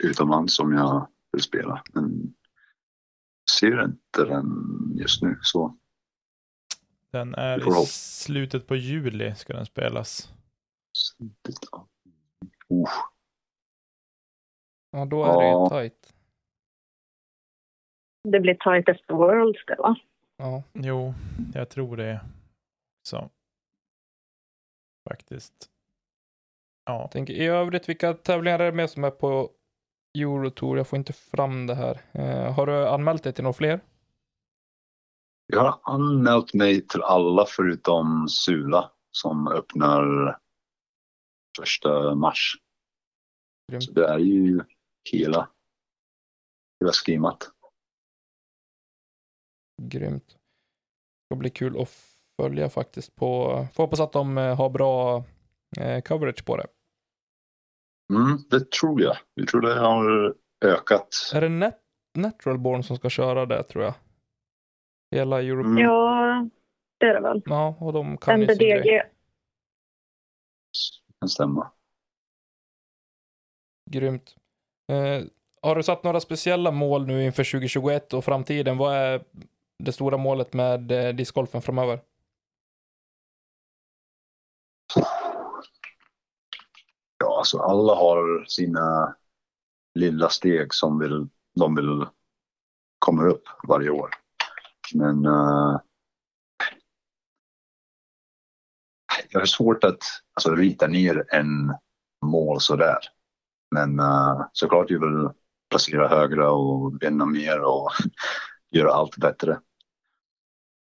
[0.04, 1.84] utomlands som jag vill spela.
[1.94, 2.34] Men
[3.60, 4.48] ser inte den
[4.96, 5.78] just nu så.
[7.15, 10.34] Den är i slutet på juli ska den spelas.
[12.71, 12.88] Uh,
[14.91, 16.13] Ja, då är det ju tajt.
[18.23, 19.95] Det blir tightest worlds det va?
[20.38, 20.63] Ja.
[20.73, 21.13] Jo,
[21.54, 22.21] jag tror det.
[23.08, 23.30] Så.
[25.10, 25.69] Faktiskt.
[26.86, 29.49] Ja, Tänk, I övrigt, vilka tävlingar är det med som är på
[30.17, 30.78] Eurotour?
[30.78, 32.01] Jag får inte fram det här.
[32.12, 33.80] Eh, har du anmält dig till några fler?
[35.48, 40.38] Jag har anmält mig till alla förutom Sula som öppnar
[41.58, 42.56] första mars.
[43.72, 43.84] Grymt.
[43.84, 44.62] Så det är ju
[45.12, 45.50] hela,
[47.06, 47.52] schemat.
[49.82, 50.28] Grymt.
[50.28, 51.90] Det ska bli kul att
[52.42, 55.24] följa faktiskt på, får hoppas att de eh, har bra
[55.78, 56.68] eh, coverage på det.
[58.14, 59.18] Mm, det tror jag.
[59.34, 61.32] Jag tror det har ökat.
[61.34, 61.82] Är det Net
[62.18, 63.94] Natural Born som ska köra det tror jag?
[65.15, 65.67] Hela Europe.
[65.69, 65.84] Mm.
[65.84, 66.49] Ja,
[66.97, 67.41] det är det väl.
[67.45, 68.71] Ja, och de kan ju sin grej.
[68.71, 69.01] MBDG.
[71.19, 71.71] kan stämma.
[73.91, 74.36] Grymt.
[74.91, 75.25] Eh,
[75.62, 78.78] har du satt några speciella mål nu inför 2021 och framtiden?
[78.78, 79.23] Vad är
[79.84, 81.99] det stora målet med eh, discgolfen framöver?
[87.19, 89.15] Ja, alltså alla har sina
[89.93, 91.28] lilla steg som vill,
[91.60, 92.06] de vill
[92.99, 94.25] kommer upp varje år.
[94.93, 95.80] Men uh,
[99.30, 100.00] jag har svårt att
[100.34, 101.74] alltså, rita ner en
[102.26, 102.98] mål sådär.
[103.71, 105.30] Men uh, såklart jag vill
[105.69, 107.91] placera högre och vinna mer och
[108.71, 109.60] göra allt bättre.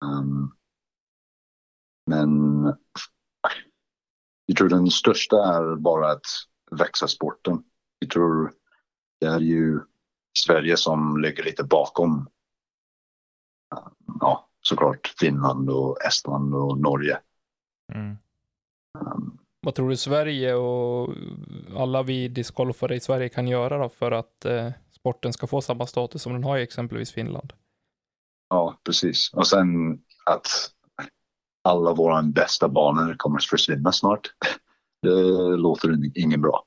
[0.04, 0.56] Um,
[2.06, 2.30] men
[4.46, 6.26] jag tror den största är bara att
[6.70, 7.64] växa sporten.
[7.98, 8.52] Jag tror
[9.20, 9.80] det är ju
[10.38, 12.28] Sverige som ligger lite bakom.
[14.20, 17.18] Ja, såklart Finland och Estland och Norge.
[17.92, 18.16] Mm.
[18.98, 21.14] Um, Vad tror du Sverige och
[21.76, 25.86] alla vi discgolfare i Sverige kan göra då för att eh, sporten ska få samma
[25.86, 27.52] status som den har i exempelvis Finland?
[28.48, 29.30] Ja, precis.
[29.34, 29.92] Och sen
[30.26, 30.46] att
[31.62, 34.28] alla våra bästa banor kommer att försvinna snart.
[35.02, 36.64] Det låter ingen bra.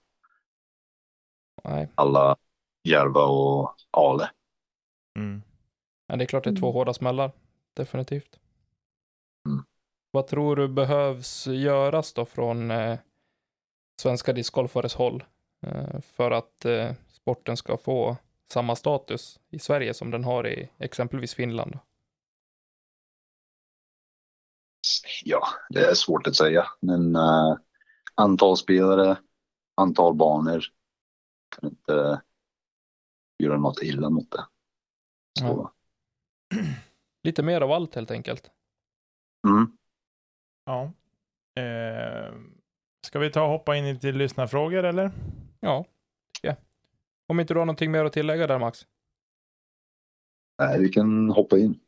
[1.63, 2.35] Nej, Alla
[2.83, 4.29] Järva och Ale.
[5.19, 5.41] Mm.
[6.07, 6.73] Men det är klart det är två Mm.
[6.73, 7.31] hårda smällar.
[7.73, 8.39] Definitivt.
[9.49, 9.65] Mm.
[10.11, 12.99] Vad tror du behövs göras då från eh,
[14.01, 15.23] svenska discgolfares håll
[15.61, 18.17] eh, för att eh, sporten ska få
[18.51, 21.79] samma status i Sverige som den har i exempelvis Finland?
[25.23, 26.65] Ja, det är svårt att säga.
[26.79, 27.57] Men uh,
[28.15, 29.17] antal spelare,
[29.75, 30.63] antal banor.
[31.49, 32.21] Kan inte
[33.39, 34.45] göra något illa mot det.
[35.39, 35.71] Så,
[37.23, 38.51] Lite mer av allt helt enkelt.
[39.47, 39.77] mm.
[40.65, 40.91] Ja.
[41.61, 42.33] Eh,
[43.05, 45.11] ska vi ta och hoppa in i till lyssnarfrågor eller?
[45.59, 45.85] Ja,
[46.41, 46.55] jag.
[47.27, 48.87] Om inte du har någonting mer att tillägga där Max?
[50.59, 51.79] Nej, vi kan hoppa in.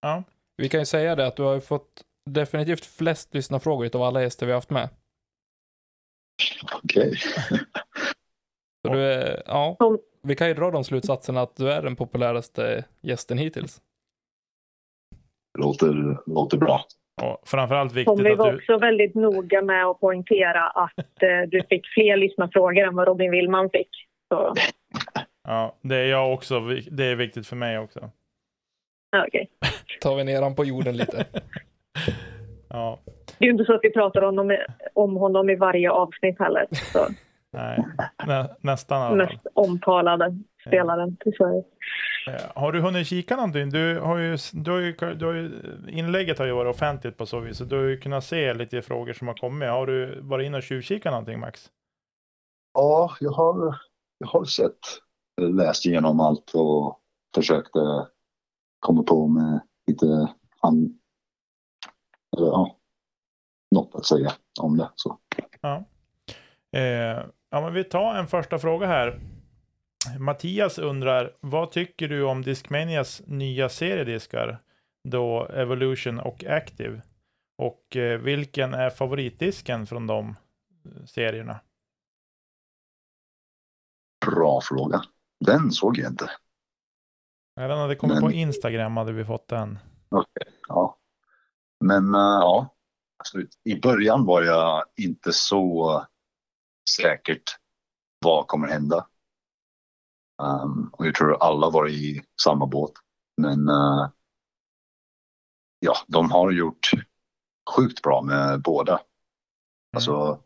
[0.00, 0.22] Ja.
[0.56, 4.22] Vi kan ju säga det att du har ju fått definitivt flest lyssnarfrågor av alla
[4.22, 4.88] gäster vi har haft med.
[6.72, 7.16] Okej.
[8.82, 9.76] Så du är, ja,
[10.22, 13.82] vi kan ju dra de slutsatserna att du är den populäraste gästen hittills.
[15.58, 16.80] Låter, låter bra.
[17.22, 18.58] Och framförallt viktigt Tommy att var du...
[18.58, 23.30] också väldigt noga med att poängtera att eh, du fick fler lyssnarfrågor än vad Robin
[23.30, 23.90] Willman fick.
[24.28, 24.54] Så,
[25.48, 26.60] Ja, det är jag också.
[26.90, 28.10] Det är viktigt för mig också.
[29.10, 29.50] ja, okej.
[30.00, 31.24] Tar vi ner han på jorden lite.
[32.70, 32.98] Ja,
[33.38, 34.56] Det är ju inte så att vi pratar om honom,
[34.94, 36.66] om honom i varje avsnitt heller.
[36.70, 37.06] Så,
[37.52, 37.84] nej.
[38.26, 41.62] Nä, nästan i alla mest omtalade spelaren till Sverige.
[42.34, 43.70] Eh, Har du hunnit kika någonting?
[43.70, 47.26] Du har ju, du har ju, du har ju, inlägget har ju varit offentligt på
[47.26, 49.68] så vis, så du har ju kunnat se lite frågor som har kommit.
[49.68, 51.70] Har du varit inne och tjuvkikat någonting Max?
[52.74, 53.78] Ja, jag har,
[54.18, 54.78] jag har sett,
[55.40, 57.00] läst igenom allt och
[57.34, 58.06] försökte
[58.78, 60.28] komma på med lite
[60.60, 60.98] an,
[62.36, 62.76] eller, ja,
[63.70, 64.90] något att säga om det.
[64.94, 65.18] Så.
[65.60, 65.84] Ja.
[66.72, 69.20] Eh, ja, men vi tar en första fråga här.
[70.18, 74.62] Mattias undrar, vad tycker du om Discmanias nya seriediskar?
[75.04, 77.02] Då Evolution och Active.
[77.58, 81.60] Och eh, vilken är favoritdisken från de eh, serierna?
[84.26, 85.02] Bra fråga.
[85.44, 86.30] Den såg jag inte.
[87.54, 89.78] Ja, Den hade kommit Men- på Instagram hade vi fått den.
[90.68, 90.98] Ja.
[91.84, 92.74] Men äh, ja,
[93.18, 96.06] alltså, i början var jag inte så
[96.96, 97.42] säkert
[98.24, 99.06] vad kommer hända.
[100.42, 102.92] Um, och jag tror alla var i samma båt.
[103.36, 104.10] Men äh,
[105.78, 106.90] ja, de har gjort
[107.76, 109.00] sjukt bra med båda.
[109.96, 110.42] Alltså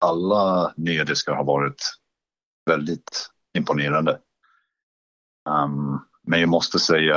[0.00, 1.82] alla nya diskar har varit
[2.66, 4.20] väldigt imponerande.
[5.48, 7.16] Um, men jag måste säga,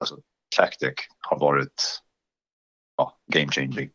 [0.00, 0.20] alltså,
[0.56, 2.02] Tactic har varit
[2.96, 3.90] ja, game changing.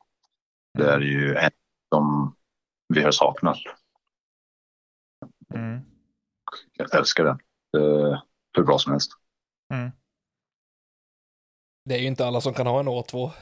[0.73, 1.51] Det är ju en
[1.93, 2.35] som
[2.87, 3.57] vi har saknat.
[5.53, 5.92] Mm.
[6.73, 7.39] Jag älskar den.
[7.77, 8.21] Uh,
[8.57, 9.11] hur bra som helst.
[9.73, 9.91] Mm.
[11.85, 13.31] Det är ju inte alla som kan ha en Å2.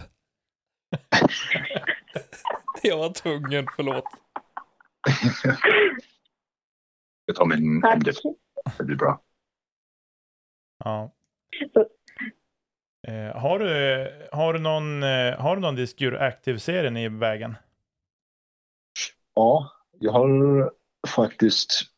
[2.83, 4.05] Jag var tvungen, förlåt.
[7.25, 7.95] Jag tar min Tack.
[7.95, 8.11] MD.
[8.77, 9.21] Det blir bra.
[10.83, 11.11] Ja.
[13.07, 17.55] Eh, har, du, har, du någon, eh, har du någon Discure Active-serien i vägen?
[19.33, 20.71] Ja, jag har
[21.07, 21.90] faktiskt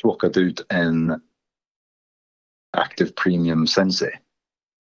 [0.00, 1.20] plockat ut en
[2.76, 4.20] Active Premium Sensei.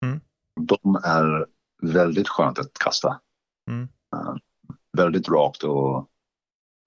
[0.06, 0.22] Mm.
[0.62, 1.48] De är
[1.82, 3.22] väldigt skönt att kasta.
[3.70, 3.88] Mm.
[4.16, 4.36] Eh,
[4.98, 6.10] väldigt rakt och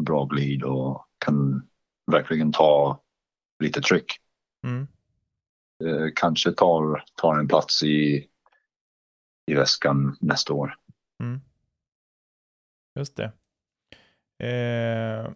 [0.02, 1.68] bra glid och kan
[2.12, 3.02] verkligen ta
[3.62, 4.20] lite tryck.
[4.66, 4.86] Mm.
[5.84, 8.28] Eh, kanske tar, tar en plats i,
[9.50, 10.76] i väskan nästa år.
[11.22, 11.40] Mm.
[12.98, 13.32] Just det.
[14.46, 15.32] Eh,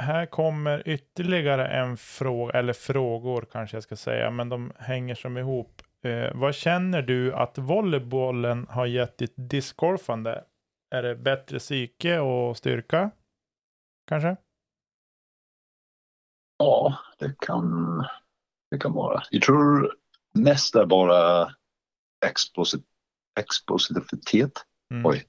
[0.00, 5.38] här kommer ytterligare en fråga, eller frågor kanske jag ska säga, men de hänger som
[5.38, 5.82] ihop.
[6.04, 10.44] Eh, vad känner du att volleybollen har gett ditt discgolfande?
[10.90, 13.10] Är det bättre psyke och styrka?
[14.08, 14.36] Kanske?
[16.56, 17.98] Ja, det kan,
[18.70, 19.22] det kan vara.
[19.30, 19.96] Jag tror
[20.34, 21.54] mest är bara
[22.26, 22.84] exposit,
[23.40, 24.52] expositivitet.
[24.90, 25.06] Mm.
[25.06, 25.24] Oj.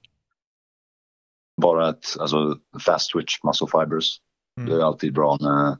[1.61, 4.19] Bara att, alltså fast twitch muscle fibers.
[4.57, 4.69] Mm.
[4.69, 5.77] Det är alltid bra med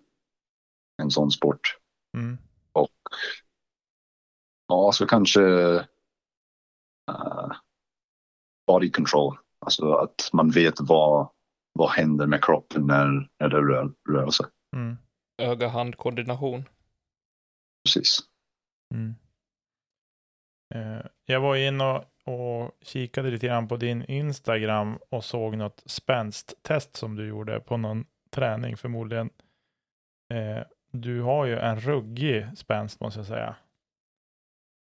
[1.02, 1.78] en sån sport.
[2.18, 2.38] Mm.
[2.72, 2.90] Och
[4.68, 5.44] ja, så kanske
[7.12, 7.52] eh,
[8.68, 9.38] body control.
[9.60, 11.30] Alltså att man vet vad,
[11.74, 14.46] vad händer med kroppen när, när det rör, rör sig.
[14.76, 14.98] Mm.
[15.42, 16.64] Öga-handkoordination.
[17.86, 18.20] Precis.
[18.94, 19.16] Mm.
[20.76, 25.84] Eh, jag var inne och, och kikade lite grann på din Instagram och såg något
[25.86, 29.30] spänst-test som du gjorde på någon träning förmodligen.
[30.34, 33.56] Eh, du har ju en ruggig spänst måste jag säga.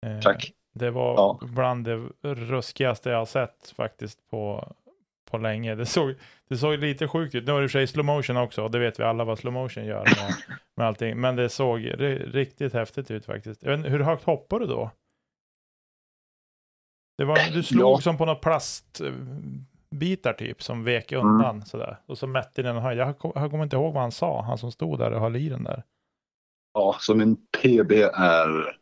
[0.05, 0.51] Eh, Tack.
[0.73, 1.39] Det var Ja.
[1.41, 4.73] bland det ruskigaste jag har sett faktiskt på,
[5.31, 5.75] på länge.
[5.75, 6.15] Det såg,
[6.49, 7.45] det såg lite sjukt ut.
[7.45, 9.23] Nu var det i och för sig slow motion också och det vet vi alla
[9.23, 10.33] vad slow motion gör med,
[10.77, 11.17] med allting.
[11.21, 13.63] Men det såg ri- riktigt häftigt ut faktiskt.
[13.63, 14.91] Inte, hur högt hoppar du då?
[17.17, 18.01] Det var, du slog Ja.
[18.01, 18.39] som på några
[19.95, 21.97] plastbitar typ som vek undan sådär.
[22.05, 22.99] Och så mätte den höjd.
[22.99, 25.49] Jag, jag kommer inte ihåg vad han sa, han som stod där och höll i
[25.49, 25.83] den där.
[26.73, 28.77] Ja, så min PB är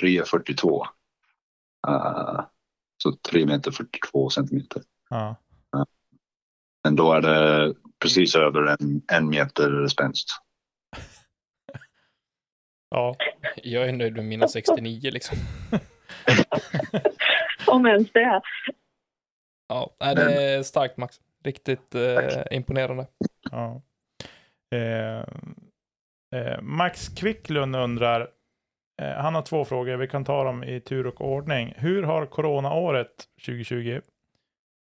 [0.00, 0.86] 3,42.
[1.88, 2.44] Uh,
[3.02, 4.82] så 3 meter 42 centimeter.
[5.10, 5.36] Ja.
[6.84, 10.28] Men då är det precis över en, en meter spänst.
[12.90, 13.16] Ja,
[13.56, 15.38] Jag är nöjd med mina 69 liksom.
[17.66, 18.42] Om ens det.
[19.68, 21.20] Ja, nej, det är starkt Max.
[21.44, 23.06] Riktigt eh, imponerande.
[23.50, 23.82] Ja.
[24.74, 25.18] Eh,
[26.40, 28.30] eh, Max Kvicklund undrar,
[29.02, 31.74] eh, han har två frågor, vi kan ta dem i tur och ordning.
[31.76, 34.00] Hur har coronaåret 2020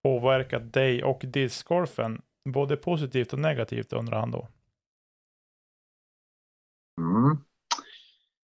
[0.04, 2.22] påverkat dig och discgolfen?
[2.50, 4.48] Både positivt och negativt undrar han då.
[7.02, 7.38] Mm.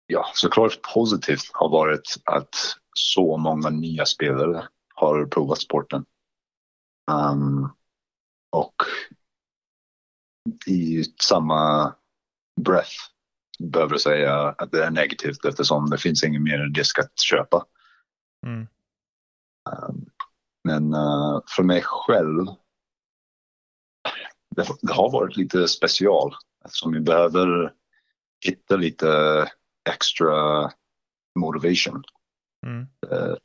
[0.07, 2.55] Ja, såklart positivt har varit att
[2.93, 6.05] så många nya spelare har provat sporten.
[7.11, 7.69] Um,
[8.51, 8.75] och
[10.65, 11.95] i samma
[12.61, 12.95] breath
[13.59, 17.65] behöver jag säga att det är negativt eftersom det finns ingen mer disk att köpa.
[18.45, 18.67] Mm.
[19.69, 20.05] Um,
[20.63, 22.45] men eh, för mig själv,
[24.55, 27.73] det, det har varit lite special eftersom vi behöver
[28.45, 29.09] hitta lite
[29.89, 30.71] extra
[31.39, 32.03] motivation.
[32.65, 32.87] Mm.
[33.11, 33.35] Eh,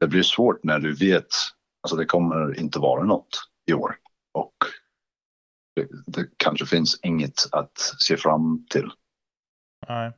[0.00, 1.28] det blir svårt när du vet,
[1.84, 3.96] alltså det kommer inte vara något i år
[4.32, 4.54] och
[5.76, 8.90] det, det kanske finns inget att se fram till.
[9.88, 10.12] Nej.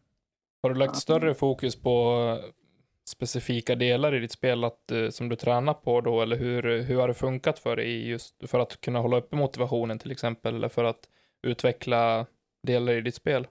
[0.62, 2.38] Har du lagt större fokus på
[3.09, 7.00] specifika delar i ditt spel att, eh, som du tränar på då, eller hur, hur
[7.00, 10.68] har det funkat för dig just för att kunna hålla uppe motivationen till exempel, eller
[10.68, 11.09] för att
[11.42, 12.26] utveckla
[12.62, 13.46] delar i ditt spel?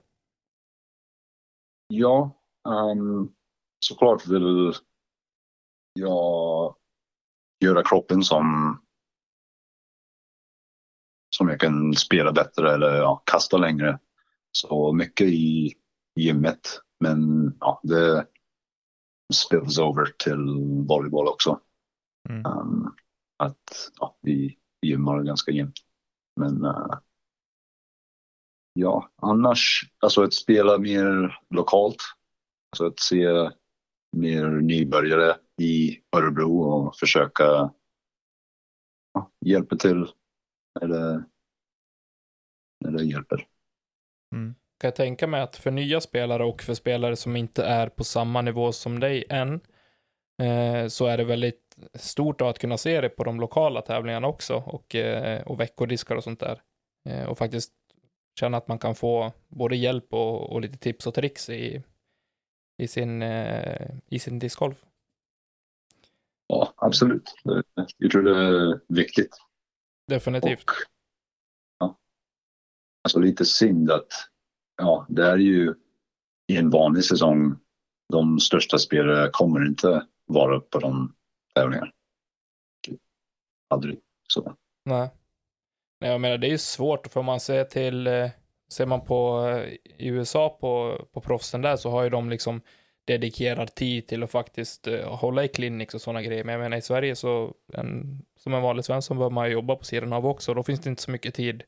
[1.88, 2.30] Ja,
[2.68, 3.32] um,
[3.78, 4.72] såklart vill
[5.92, 6.76] jag
[7.60, 8.78] göra kroppen som
[11.36, 13.98] som jag kan spela bättre eller ja, kasta längre.
[14.52, 15.74] Så mycket i
[16.20, 16.80] gymmet.
[17.00, 18.26] Men ja, det
[19.34, 20.46] spills over till
[20.88, 21.60] volleyboll också.
[22.28, 22.46] Mm.
[22.46, 22.94] Um,
[23.36, 25.78] att ja, vi gymmar ganska jämnt.
[26.40, 26.98] Men eh,
[28.72, 32.02] ja, annars, alltså att spela mer lokalt.
[32.72, 33.50] Alltså att se
[34.16, 37.70] mer nybörjare i Örebro och försöka
[39.14, 40.06] ja, hjälpa till
[40.80, 41.24] när det,
[42.84, 43.46] när det hjälper.
[44.80, 48.04] Kan jag tänka mig att för nya spelare och för spelare som inte är på
[48.04, 49.60] samma nivå som dig än,
[50.42, 54.56] eh, så är det väldigt stort att kunna se det på de lokala tävlingarna också
[54.66, 56.62] och, eh, och veckodiskar och sånt där.
[57.08, 57.72] Eh, och faktiskt
[58.40, 61.82] känna att man kan få både hjälp och, och lite tips och tricks i,
[62.76, 64.84] i sin, eh, i sin discgolf.
[66.46, 67.34] Ja, absolut.
[67.96, 69.36] Jag tror det är viktigt.
[70.06, 70.64] Definitivt.
[70.64, 70.72] Och,
[71.78, 71.98] ja,
[73.04, 74.12] alltså lite synd att
[74.76, 75.74] ja, det är ju
[76.46, 77.58] i en vanlig säsong
[78.12, 81.14] de största spelare kommer inte vara på de
[81.54, 81.92] tävlingarna.
[83.68, 84.56] Aldrig så.
[84.84, 85.10] Nej.
[86.00, 88.30] Nej, jag menar det är ju svårt för man ser till, eh,
[88.68, 92.60] ser man på eh, i USA på, på proffsen där så har ju de liksom
[93.06, 96.44] dedikerad tid till att faktiskt uh, hålla i clinics och sådana grejer.
[96.44, 99.84] Men jag menar i Sverige så, en, som en vanlig svensson bör man jobba på
[99.84, 100.54] sidan av också.
[100.54, 101.62] Då finns det inte så mycket tid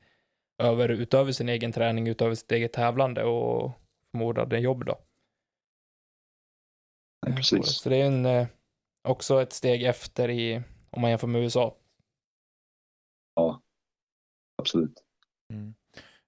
[0.63, 3.73] över, utöver sin egen träning, utöver sitt eget tävlande och
[4.11, 4.99] förmodade jobb då.
[7.27, 7.67] Ja, precis.
[7.67, 8.47] Så det är en, uh,
[9.09, 11.77] också ett steg efter i, om man jämför med USA.
[13.35, 13.63] Ja,
[14.63, 15.05] absolut.
[15.53, 15.75] Mm.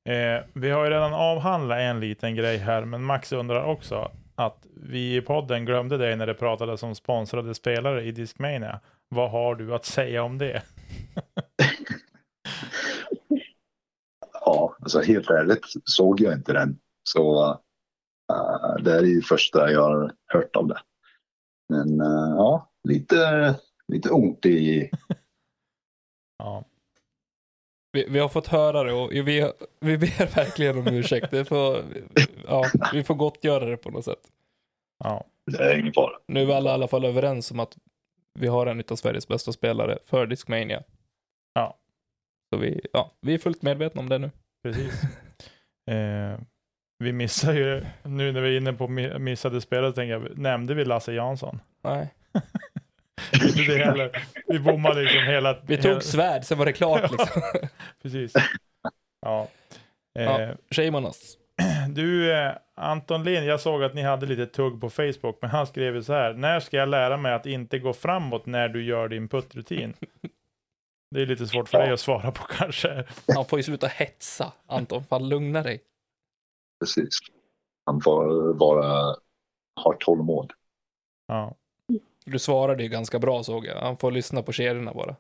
[0.09, 4.67] Eh, vi har ju redan avhandlat en liten grej här, men Max undrar också att
[4.75, 8.81] vi i podden glömde dig när det pratades om sponsrade spelare i Discmania.
[9.09, 10.63] Vad har du att säga om det?
[14.33, 16.79] ja, alltså helt ärligt såg jag inte den.
[17.03, 17.51] Så
[18.33, 20.81] uh, det är ju första jag har hört om det.
[21.69, 23.55] Men uh, ja, lite,
[23.89, 24.91] lite ont i...
[26.39, 26.65] ja.
[27.93, 31.31] Vi, vi, har fått höra det och vi, vi ber verkligen om ursäkt.
[31.31, 31.85] Det får,
[32.47, 34.31] ja, vi får gott göra det på något sätt.
[35.05, 35.25] Ja.
[35.47, 36.13] Det är ingen fara.
[36.27, 37.79] Nu är alla i alla fall överens om att
[38.39, 40.83] vi har en av Sveriges bästa spelare för Discmania.
[41.55, 41.79] Ja.
[42.51, 44.31] Så vi, ja, vi är fullt medvetna om det nu.
[44.63, 45.03] Precis.
[45.91, 46.41] eh,
[46.99, 48.89] vi missar ju, nu när vi är inne på
[49.19, 51.61] missade spelare, tänker jag, nämnde vi Lasse Jansson?
[51.83, 52.15] Nej.
[53.33, 54.25] Inte det heller.
[54.47, 55.59] Vi bommade liksom hela...
[55.67, 56.01] Vi tog hela...
[56.01, 57.43] svärd, sen var det klart liksom.
[58.03, 58.33] Precis.
[59.21, 59.49] Ja.
[60.19, 61.37] Eh, ja, shame on us.
[61.89, 65.67] Du, eh, Anton Lind, jag såg att ni hade lite tugg på Facebook, men han
[65.67, 66.35] skrev så här.
[66.35, 69.95] När ska jag lära mig att inte gå framåt när du gör din puttrutin?
[71.15, 73.05] Det är lite svårt för dig att svara på kanske.
[73.35, 75.05] Han får ju sluta hetsa, Anton.
[75.05, 75.81] Fan, lugna dig.
[76.81, 77.19] Precis.
[77.87, 79.17] Han får bara
[79.85, 80.53] ha tålamod.
[81.27, 81.57] Ja.
[82.25, 83.77] Du svarade ju ganska bra såg jag.
[83.77, 85.17] Han får lyssna på kedjorna bara.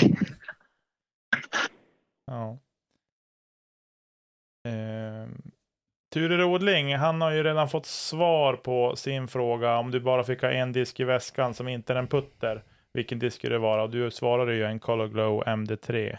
[2.26, 2.58] ja.
[4.68, 5.28] Eh,
[6.12, 10.42] Ture Rodling, han har ju redan fått svar på sin fråga om du bara fick
[10.42, 12.62] ha en disk i väskan som inte är en putter.
[12.92, 13.82] Vilken disk skulle det vara?
[13.82, 16.18] Och du svarade ju en Color Glow MD3.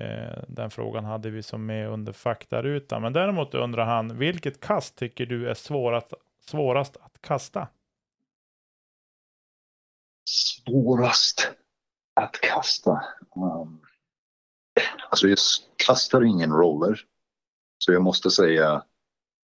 [0.00, 3.02] Eh, den frågan hade vi som med under faktarutan.
[3.02, 7.68] Men däremot undrar han, vilket kast tycker du är svårast, svårast att kasta?
[10.76, 11.50] Svårast
[12.14, 13.04] att kasta?
[13.36, 13.82] Um,
[15.10, 15.38] alltså jag
[15.86, 17.00] kastar ingen roller.
[17.78, 18.84] Så jag måste säga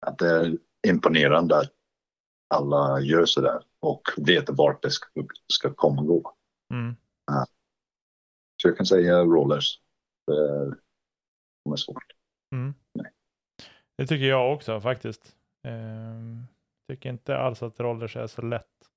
[0.07, 1.73] att det är imponerande att
[2.55, 5.09] alla gör så där och vet vart det ska,
[5.53, 6.35] ska komma och gå.
[6.73, 6.97] Mm.
[8.63, 9.81] Så jag kan säga rollers.
[10.27, 10.33] Det
[11.73, 12.13] är svårt.
[12.55, 12.75] Mm.
[13.97, 15.37] Det tycker jag också faktiskt.
[15.67, 16.47] Ehm,
[16.89, 18.91] tycker inte alls att rollers är så lätt.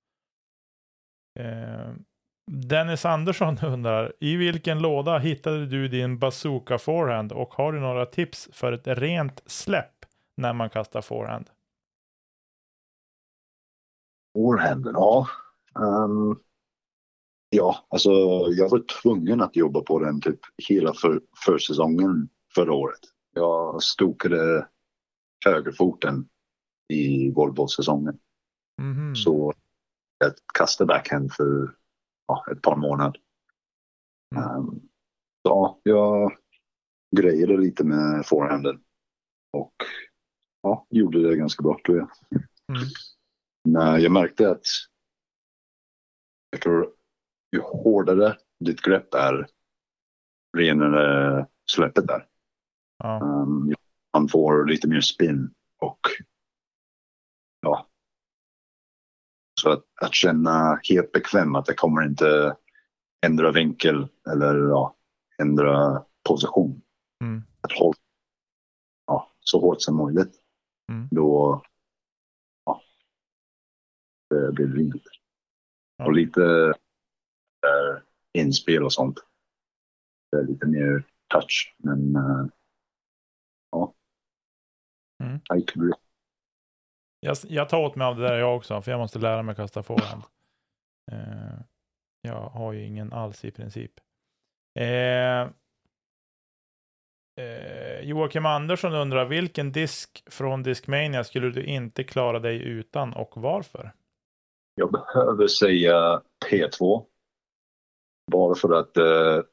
[1.39, 2.05] Ehm,
[2.51, 8.05] Dennis Andersson undrar, i vilken låda hittade du din bazooka forehand och har du några
[8.05, 10.05] tips för ett rent släpp
[10.37, 11.49] när man kastar forehand?
[14.33, 15.27] Forehanden, ja.
[15.73, 16.39] Um,
[17.49, 18.11] ja, alltså
[18.49, 22.99] jag var tvungen att jobba på den typ hela för, försäsongen förra året.
[23.33, 24.67] Jag stokade
[25.45, 26.29] högerfoten
[26.87, 28.19] i Volvo-säsongen.
[28.81, 29.15] Mm.
[29.15, 29.53] Så
[30.17, 31.75] jag kastade backhand för
[32.27, 33.21] ja, ett par månader.
[34.35, 34.55] Mm.
[34.55, 34.89] Um,
[35.41, 36.37] ja, jag
[37.15, 38.83] grejade lite med forehanden
[39.53, 39.73] och
[40.61, 42.09] ja, gjorde det ganska bra tror jag.
[42.71, 42.87] Mm.
[43.69, 44.65] Men jag märkte att
[46.49, 46.93] jag tror
[47.55, 49.47] ju hårdare ditt grepp är,
[50.57, 52.27] renare släppet där.
[52.97, 53.19] Ja.
[53.21, 53.73] Um,
[54.13, 55.99] man får lite mer spin och
[59.61, 62.57] så att, att känna helt bekväm att det kommer inte
[63.25, 64.95] ändra vinkel eller ja,
[65.41, 66.81] ändra position.
[67.23, 67.43] Mm.
[67.61, 67.97] Att hålla
[69.07, 70.41] ja, så hårt som möjligt.
[70.91, 71.07] Mm.
[71.11, 71.61] Då
[72.65, 72.81] ja,
[74.29, 75.03] det blir rent.
[75.97, 76.05] Ja.
[76.05, 76.41] Och lite
[77.61, 78.03] där,
[78.33, 79.19] inspel och sånt.
[80.31, 81.75] Det är lite mer touch.
[81.77, 82.47] Men uh,
[83.71, 83.93] ja.
[85.23, 85.35] Mm.
[85.35, 85.93] I could
[87.19, 89.55] jag, jag tar åt mig av det där jag också, för jag måste lära mig
[89.55, 90.23] kasta forehand.
[91.11, 91.59] Eh,
[92.21, 93.91] Jag har ju ingen alls i princip.
[94.79, 95.41] Eh,
[97.39, 103.37] eh, Joakim Andersson undrar vilken disk från Discmania skulle du inte klara dig utan och
[103.37, 103.91] varför?
[104.75, 107.05] Jag behöver säga P2.
[108.31, 109.43] Bara för att eh,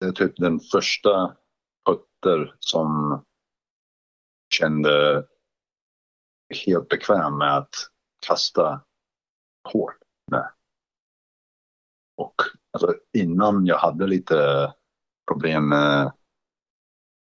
[0.00, 1.36] det är typ den första
[1.86, 3.24] putter som
[4.54, 5.26] kände
[6.50, 7.74] helt bekväm med att
[8.26, 8.80] kasta
[9.72, 9.98] hårt
[10.30, 10.50] med.
[12.16, 12.34] Och
[12.72, 14.72] alltså, innan jag hade lite
[15.30, 16.12] problem med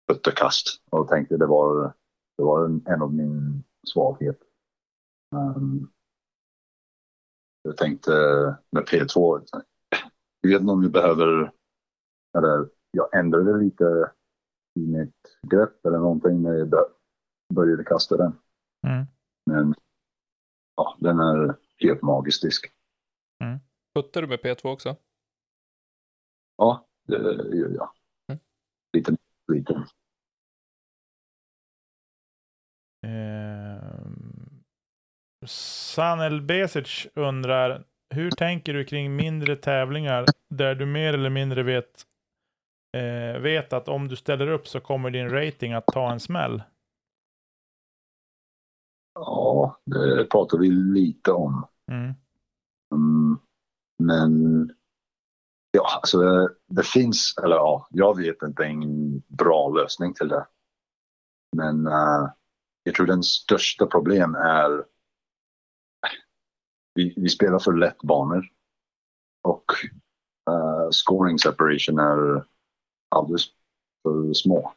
[0.09, 1.95] putterkast och tänkte det var,
[2.39, 4.39] det var en, en av min svaghet.
[5.37, 5.91] Um,
[7.63, 8.13] jag tänkte
[8.71, 9.43] med P2,
[10.41, 11.53] jag vet inte om vi behöver,
[12.39, 14.13] eller jag ändrade lite
[14.81, 16.71] i mitt grepp eller någonting när jag
[17.55, 18.33] började kasta den.
[18.87, 19.07] Mm.
[19.47, 19.75] Men
[20.77, 22.73] ja, den är helt magisk disk.
[23.95, 24.97] Puttar du med P2 också?
[26.57, 27.17] Ja, det
[27.57, 27.91] gör jag.
[28.29, 28.41] Mm.
[28.93, 29.17] Lite
[29.53, 29.87] liten.
[33.07, 34.11] Eh,
[35.47, 42.07] Sanel Besic undrar, hur tänker du kring mindre tävlingar där du mer eller mindre vet,
[42.97, 46.63] eh, vet att om du ställer upp så kommer din rating att ta en smäll?
[49.71, 51.67] Ja, det pratar vi lite om.
[51.91, 52.15] Mm.
[52.95, 53.39] Mm,
[53.99, 54.75] men
[55.71, 60.47] ja, alltså det, det finns, eller ja, jag vet inte en bra lösning till det.
[61.57, 62.31] Men uh,
[62.83, 64.85] jag tror den största problem är
[66.95, 68.45] vi, vi spelar för lätt banor
[69.43, 69.65] och
[70.51, 72.45] uh, scoring separation är
[73.09, 73.45] alldeles
[74.03, 74.73] för små.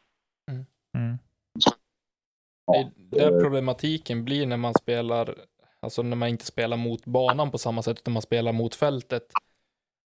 [2.66, 5.34] Det är där problematiken blir när man spelar,
[5.80, 9.26] alltså när man inte spelar mot banan på samma sätt, utan man spelar mot fältet.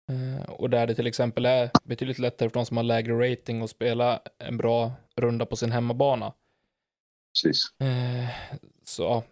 [0.09, 3.61] Eh, och där det till exempel är betydligt lättare för de som har lägre rating
[3.61, 6.33] att spela en bra runda på sin hemmabana.
[7.33, 7.73] precis.
[7.79, 8.29] Eh,
[8.83, 9.23] så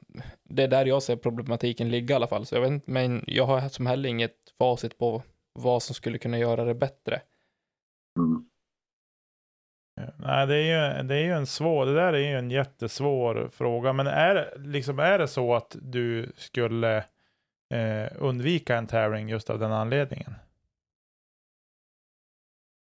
[0.44, 2.46] det är där jag ser problematiken ligga i alla fall.
[2.46, 6.18] Så jag vet inte, men jag har som heller inget facit på vad som skulle
[6.18, 7.22] kunna göra det bättre.
[10.28, 13.50] Nej, det är, ju, det är ju en svår, det där är ju en jättesvår
[13.54, 13.94] fråga.
[13.94, 16.98] Men är, liksom, är det så att du skulle
[17.74, 20.34] eh, undvika en tävling just av den anledningen?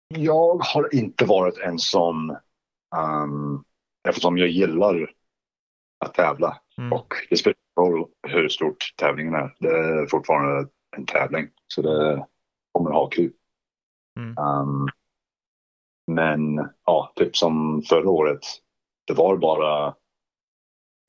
[0.09, 2.37] Jag har inte varit en sån,
[2.97, 3.65] um,
[4.09, 5.11] eftersom jag gillar
[6.05, 6.61] att tävla.
[6.79, 6.93] Mm.
[6.93, 9.57] Och det spelar ingen roll hur stort tävlingen är.
[9.59, 11.49] Det är fortfarande en tävling.
[11.67, 12.27] Så det
[12.73, 13.33] kommer att ha kul.
[14.19, 14.39] Mm.
[14.39, 14.89] Um,
[16.07, 18.41] men ja, typ som förra året.
[19.07, 19.95] Det var bara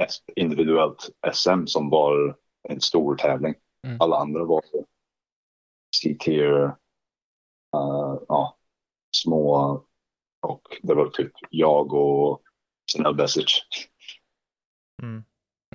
[0.03, 2.37] ett individuellt SM som var
[2.69, 3.55] en stor tävling.
[3.87, 4.01] Mm.
[4.01, 4.61] Alla andra var
[6.01, 6.63] C-tier,
[7.75, 8.57] uh, ja,
[9.15, 9.81] små
[10.41, 12.41] och det var typ jag och
[12.91, 13.63] Snell Besic.
[15.03, 15.23] Mm.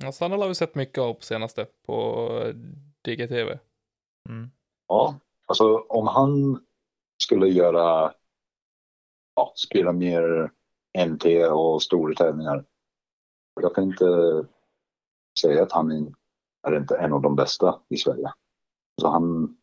[0.01, 2.55] Ja, Sanna har vi sett mycket av på senaste på eh,
[3.01, 3.59] DGTV.
[4.29, 4.51] Mm.
[4.87, 6.65] Ja, alltså om han
[7.23, 8.13] skulle göra,
[9.41, 10.51] ja, spela mer
[11.07, 12.65] NT och stora tävlingar.
[13.61, 14.05] Jag kan inte
[15.41, 18.33] säga att han är- inte en av de bästa i Sverige.
[19.01, 19.57] Så han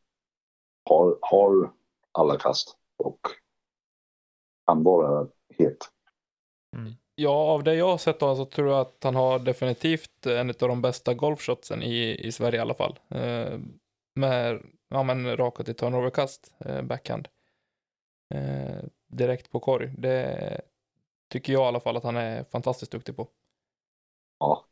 [0.91, 1.73] har, har
[2.13, 3.21] alla kast och
[4.67, 5.79] kan vara het.
[6.77, 6.93] Mm.
[7.15, 10.49] Ja, av det jag har sett då, så tror jag att han har definitivt en
[10.51, 12.99] av de bästa golfshotsen i, i Sverige i alla fall.
[13.09, 13.59] Eh,
[14.15, 17.29] med, ja men raka till turnoverkast, eh, backhand.
[18.35, 19.93] Eh, direkt på korg.
[19.99, 20.61] Det
[21.33, 23.29] tycker jag i alla fall att han är fantastiskt duktig på.
[24.39, 24.65] Ja.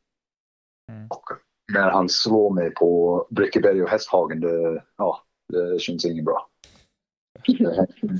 [0.92, 1.06] Mm.
[1.10, 1.24] Och
[1.72, 6.48] när han slår mig på Brickeberg och Hästhagen, det, ja, det känns inget bra.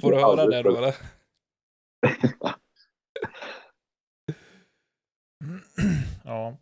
[0.03, 0.97] Får du höra det då eller?
[6.25, 6.57] ja.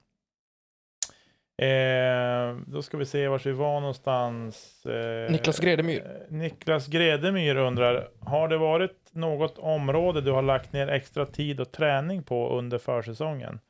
[1.56, 4.86] Eh, då ska vi se vart vi var någonstans.
[4.86, 6.06] Eh, Niklas Gredemyr.
[6.06, 11.60] eh, Niklas Gredemyr undrar, har det varit något område du har lagt ner extra tid
[11.60, 13.60] och träning på under försäsongen?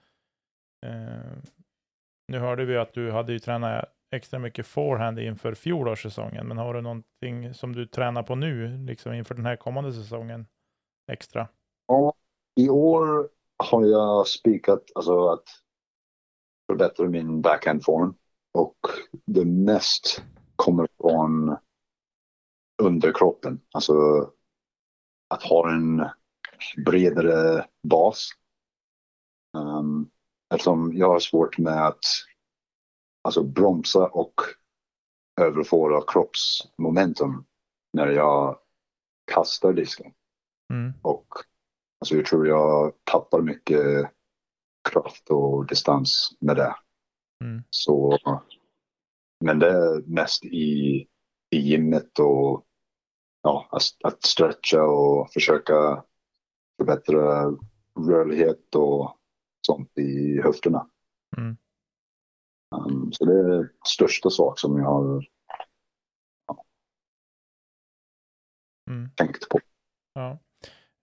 [0.86, 1.32] Eh,
[2.28, 6.74] nu hörde vi att du hade ju tränat extra mycket forehand inför fjolårssäsongen, men har
[6.74, 10.46] du någonting som du tränar på nu, liksom inför den här kommande säsongen
[11.12, 11.48] extra?
[11.86, 12.14] Ja,
[12.56, 15.44] I år har jag spikat alltså att
[16.66, 18.14] förbättra min backhandform
[18.52, 18.76] och
[19.26, 20.22] det mest
[20.56, 21.56] kommer från
[22.82, 23.60] underkroppen.
[23.72, 23.94] Alltså
[25.28, 26.08] att ha en
[26.86, 28.30] bredare bas.
[29.56, 30.10] Um,
[30.54, 32.04] eftersom jag har svårt med att
[33.22, 34.40] alltså bromsa och
[35.40, 37.44] överföra kroppsmomentum
[37.92, 38.58] när jag
[39.32, 40.12] kastar disken.
[40.72, 40.92] Mm.
[41.02, 41.28] Och
[42.00, 44.10] alltså, jag tror jag tappar mycket
[44.90, 46.76] kraft och distans med det.
[47.44, 47.62] Mm.
[47.70, 48.18] Så,
[49.44, 51.06] men det är mest i,
[51.50, 52.66] i gymmet och
[53.42, 56.04] ja, att, att stretcha och försöka
[56.78, 57.44] förbättra
[58.08, 59.18] rörlighet och
[59.66, 60.90] sånt i höfterna.
[61.36, 61.56] Mm.
[62.76, 65.26] Um, så det är största sak som jag har
[68.90, 69.10] Mm.
[69.16, 69.60] tänkt på.
[70.12, 70.38] Ja.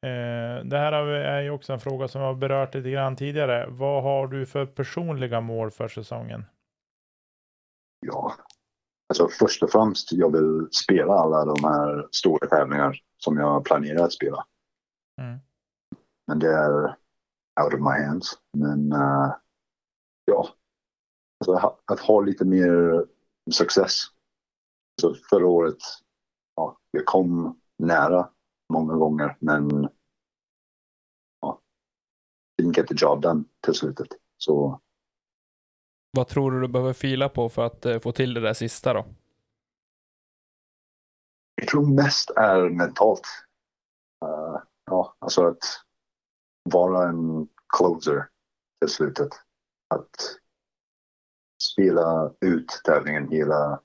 [0.06, 3.68] Eh, det här är ju också en fråga som vi har berört lite grann tidigare.
[3.70, 6.46] Vad har du för personliga mål för säsongen?
[8.06, 8.36] Ja,
[9.10, 14.04] alltså först och främst jag vill spela alla de här stora tävlingar som jag planerar
[14.04, 14.46] att spela.
[15.22, 15.40] Mm.
[16.28, 16.84] Men det är
[17.64, 18.40] out of my hands.
[18.58, 19.36] Men eh,
[20.26, 20.48] ja,
[21.40, 23.06] alltså, ha- att ha lite mer
[23.52, 24.02] success.
[25.02, 25.78] Så förra året,
[26.56, 28.30] ja, jag kom nära
[28.72, 29.90] många gånger men
[31.42, 31.62] ja,
[32.62, 34.08] didn't get the job done till slutet.
[34.38, 34.82] Så
[36.12, 38.94] Vad tror du du behöver fila på för att eh, få till det där sista
[38.94, 39.06] då?
[41.56, 43.28] Jag tror mest är mentalt.
[44.26, 45.64] Eh, ja, alltså att
[46.64, 47.48] vara en
[47.78, 48.28] closer
[48.82, 49.30] till slutet.
[49.94, 50.16] Att
[51.74, 53.82] spela ut tävlingen hela,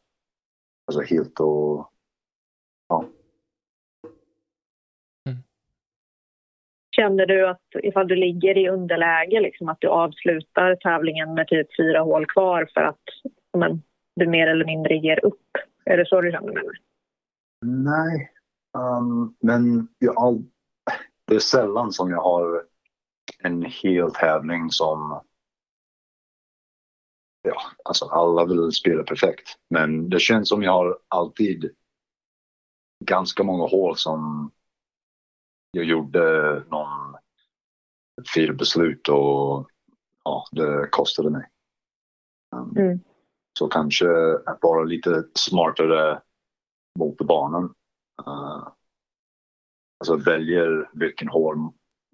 [0.87, 1.93] alltså helt och
[6.97, 11.76] Känner du att ifall du ligger i underläge, liksom att du avslutar tävlingen med typ
[11.76, 13.03] fyra hål kvar för att
[13.59, 13.82] men,
[14.16, 15.51] du mer eller mindre ger upp?
[15.84, 16.74] Är det så du känner med mig?
[17.64, 18.30] Nej,
[18.78, 20.44] um, men jag
[21.26, 22.64] det är sällan som jag har
[23.38, 25.20] en hel tävling som
[27.42, 29.59] ja, alltså alla vill spela perfekt.
[29.70, 31.70] Men det känns som jag har alltid
[33.05, 34.51] ganska många hål som
[35.76, 37.16] jag gjorde någon
[38.34, 39.70] fel beslut och
[40.24, 41.50] ja, det kostade mig.
[42.56, 43.00] Um, Mm.
[43.58, 44.06] Så kanske
[44.46, 46.22] att vara lite smartare
[46.98, 47.64] mot banan.
[48.26, 48.68] Uh,
[50.00, 51.56] alltså väljer vilken hål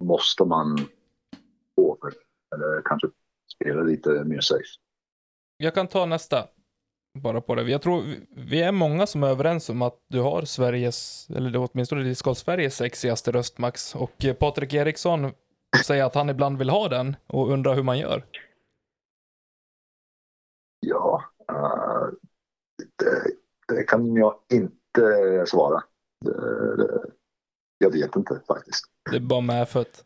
[0.00, 0.78] måste man
[1.76, 2.12] gå för.
[2.54, 3.08] Eller kanske
[3.54, 4.64] spela lite mer safe.
[5.56, 6.48] Jag kan ta nästa.
[7.18, 7.62] Bara på det.
[7.70, 8.02] Jag tror
[8.36, 12.76] vi- är många som är överens om att du har Sveriges, eller åtminstone Discgolf Sveriges
[12.76, 13.94] sexigaste röst Max.
[13.94, 15.32] Och eh, Patrik Eriksson
[15.84, 18.24] säger att han ibland vill ha den och undrar hur man gör.
[20.80, 22.08] Ja, uh,
[22.96, 23.22] det,
[23.76, 25.82] det kan jag inte svara.
[26.24, 27.02] Det, det,
[27.78, 28.84] jag vet inte faktiskt.
[29.10, 30.04] Det är bara medfött.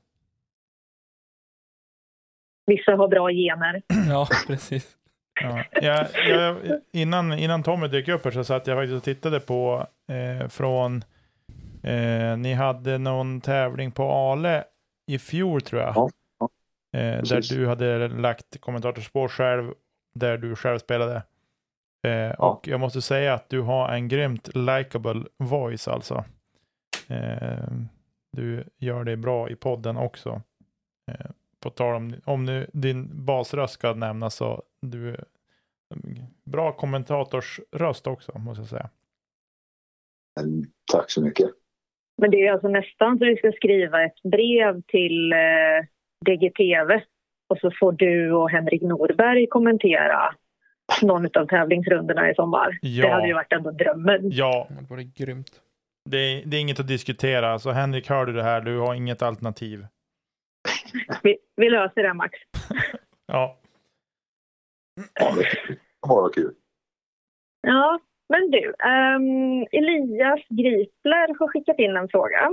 [2.66, 3.82] Vissa har bra gener.
[4.08, 4.96] Ja, precis.
[5.42, 5.64] Ja.
[5.72, 6.56] Jag, jag,
[6.92, 11.04] innan, innan Tommy dök upp här så satt jag faktiskt och tittade på eh, från
[11.82, 14.64] eh, ni hade någon tävling på Ale
[15.10, 15.92] i fjol tror jag.
[15.96, 16.48] Ja, ja.
[16.98, 19.72] Eh, där du hade lagt kommentatorspår själv,
[20.14, 21.22] där du själv spelade.
[22.06, 26.24] Eh, Och jag måste säga att du har en grymt likable voice alltså.
[27.08, 27.68] Eh,
[28.32, 30.42] du gör det bra i podden också.
[31.10, 31.26] Eh,
[31.60, 35.24] på tal om, om nu din basröst ska nämnas så du är
[36.44, 38.90] bra kommentatorsröst också måste jag säga.
[40.40, 41.50] Men, tack så mycket.
[42.18, 45.38] Men det är alltså nästan så vi ska skriva ett brev till eh,
[46.26, 47.00] DGTV
[47.48, 50.34] och så får du och Henrik Norberg kommentera
[51.02, 52.78] någon av tävlingsrundorna i sommar.
[52.82, 53.06] Ja.
[53.06, 54.20] Det hade ju varit ändå drömmen.
[54.22, 55.60] Ja, Det var grymt.
[56.10, 57.58] det är, det är inget att diskutera.
[57.58, 58.60] Så Henrik, hör du det här?
[58.60, 59.86] Du har inget alternativ.
[61.22, 62.38] Vi, vi löser det Max.
[63.26, 63.58] Ja,
[66.02, 66.54] Det var kul.
[67.60, 68.74] Ja, men du.
[68.78, 72.50] ehm, Elias Gripler har skickat in en fråga.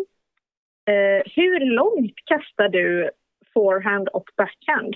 [0.86, 3.12] Eh, hur långt kastar du
[3.54, 4.96] forehand och backhand?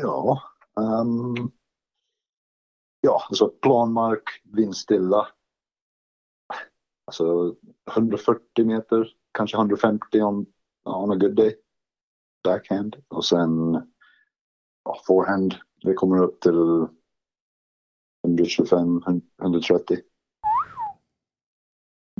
[0.00, 0.42] Ja,
[0.80, 1.50] ehm,
[3.00, 5.28] ja, alltså planmark, vindstilla.
[7.06, 7.56] Alltså
[7.96, 10.46] 140 meter, kanske 150 on,
[10.84, 11.56] on a good day.
[12.44, 12.96] Backhand.
[13.08, 13.91] Och sen
[14.84, 16.86] ja, forehand, det kommer upp till
[18.26, 19.02] 125,
[19.42, 19.96] 130.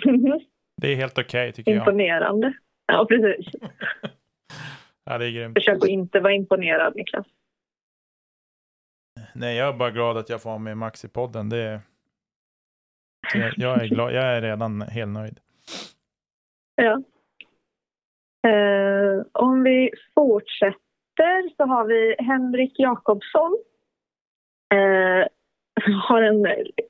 [0.80, 1.78] det är helt okej tycker jag.
[1.78, 2.52] Imponerande.
[2.86, 3.54] Ja, precis.
[5.04, 5.54] Ja, det är grymt.
[5.54, 7.26] Försök att inte vara imponerad, Niklas.
[9.34, 11.48] Nej, jag är bara glad att jag får med Max i podden.
[11.48, 11.80] Det är...
[13.34, 14.14] Jag, jag är glad.
[14.14, 15.40] Jag är redan helt nöjd.
[16.74, 17.02] Ja.
[18.50, 20.81] Eh, om vi fortsätter
[21.56, 23.56] så har vi Henrik Jakobsson.
[24.74, 25.26] Eh,
[26.08, 26.46] har en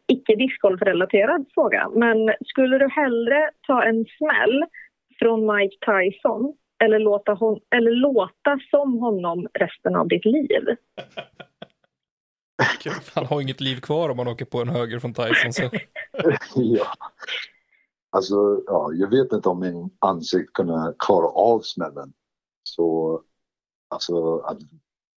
[0.08, 1.90] icke discgolfrelaterad fråga.
[1.94, 4.64] Men skulle du hellre ta en smäll
[5.18, 6.54] från Mike Tyson
[6.84, 10.62] eller låta, hon, eller låta som honom resten av ditt liv?
[13.14, 15.52] Han har inget liv kvar om man åker på en höger från Tyson.
[15.52, 15.70] Så.
[16.54, 16.86] ja.
[18.10, 22.12] Alltså, ja, jag vet inte om min ansikte kunde klara av smällen.
[22.62, 23.20] Så
[23.93, 24.59] alltså, att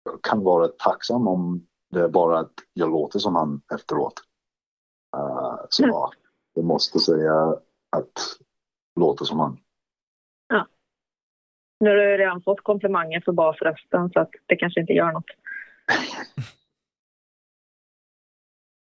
[0.03, 4.13] jag kan vara tacksam om det är bara att jag låter som han efteråt.
[5.17, 5.93] Uh, så Mm.
[5.93, 6.11] ja,
[6.53, 7.33] jag måste säga
[7.89, 8.19] att
[8.99, 9.57] låter som han.
[11.83, 15.25] Nu har du redan fått komplimanger för basrösten så att det kanske inte gör något.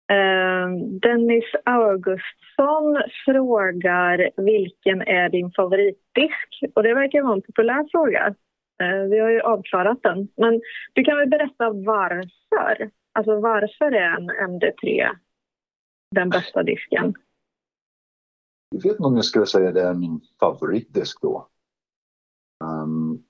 [0.09, 0.69] Eh,
[1.01, 6.63] Dennis Augustsson frågar vilken är din favoritdisk?
[6.75, 8.35] Och det verkar vara en populär fråga.
[8.83, 10.27] Eh, Vi har ju avklarat den.
[10.37, 10.61] Men
[10.93, 12.91] du kan väl berätta varför?
[13.13, 15.09] Alltså varför är en MD3
[16.15, 17.13] den bästa disken?
[18.69, 21.49] Jag vet inte om jag skulle säga det är min favoritdisk då.
[22.63, 23.23] Um,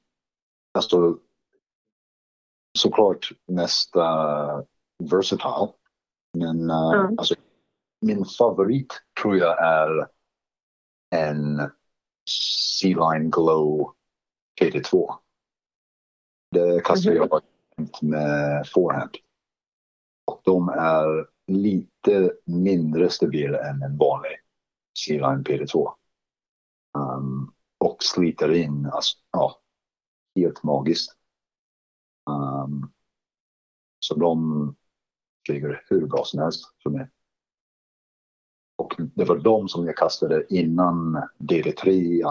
[0.74, 1.20] alltså,
[2.78, 4.62] såklart mest uh,
[5.12, 5.74] versatile.
[6.38, 7.10] Men uh, Ja.
[7.18, 7.36] alltså,
[8.02, 10.08] min favorit tror jag är
[11.16, 11.72] en
[12.30, 13.94] C-Line Glow
[14.62, 15.14] PT2.
[16.54, 17.42] Det kastar jag
[18.02, 19.10] med forehand.
[20.26, 24.32] Och de är lite mindre stabila än en vanlig
[25.00, 25.94] C-Line PT2.
[26.98, 29.62] Um, och sliter in, alltså, ja,
[30.36, 31.18] helt magiskt.
[32.30, 32.92] Um,
[34.00, 34.76] så de
[35.46, 37.10] flyger hur bra som helst för mig.
[38.78, 42.24] Och det var de som jag kastade innan DD3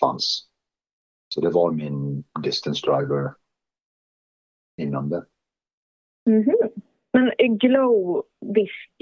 [0.00, 0.48] fanns.
[1.28, 3.34] Så det var min distance driver
[4.80, 5.24] innan det.
[6.26, 6.56] Mhm.
[7.12, 8.24] Men är glow,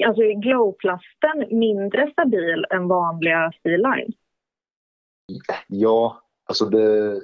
[0.07, 4.12] alltså är glowplasten mindre stabil än vanliga Steeline?
[5.66, 7.20] Ja, alltså det,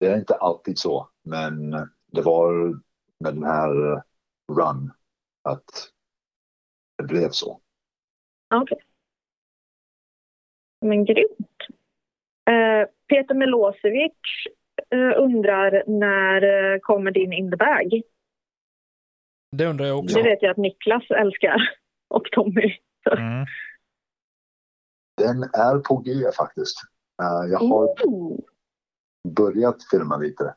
[0.00, 1.08] det är inte alltid så.
[1.22, 1.70] Men
[2.12, 2.52] det var
[3.24, 4.02] med den här
[4.52, 4.92] run
[5.42, 5.92] att
[6.98, 7.60] det blev så.
[8.54, 8.78] Okej.
[10.80, 11.56] Men grymt.
[12.50, 14.12] Eh, Peter Milosevic
[14.96, 18.02] undrar när eh, kommer din In the Bag?
[19.56, 20.16] Det undrar jag också.
[20.16, 21.56] Det vet jag att Niklas älskar.
[22.14, 22.76] Och Tommy.
[23.10, 23.46] Mm.
[25.16, 26.76] Den är på G faktiskt.
[27.22, 28.40] Eh, jag har Ooh.
[29.28, 30.54] börjat filma lite.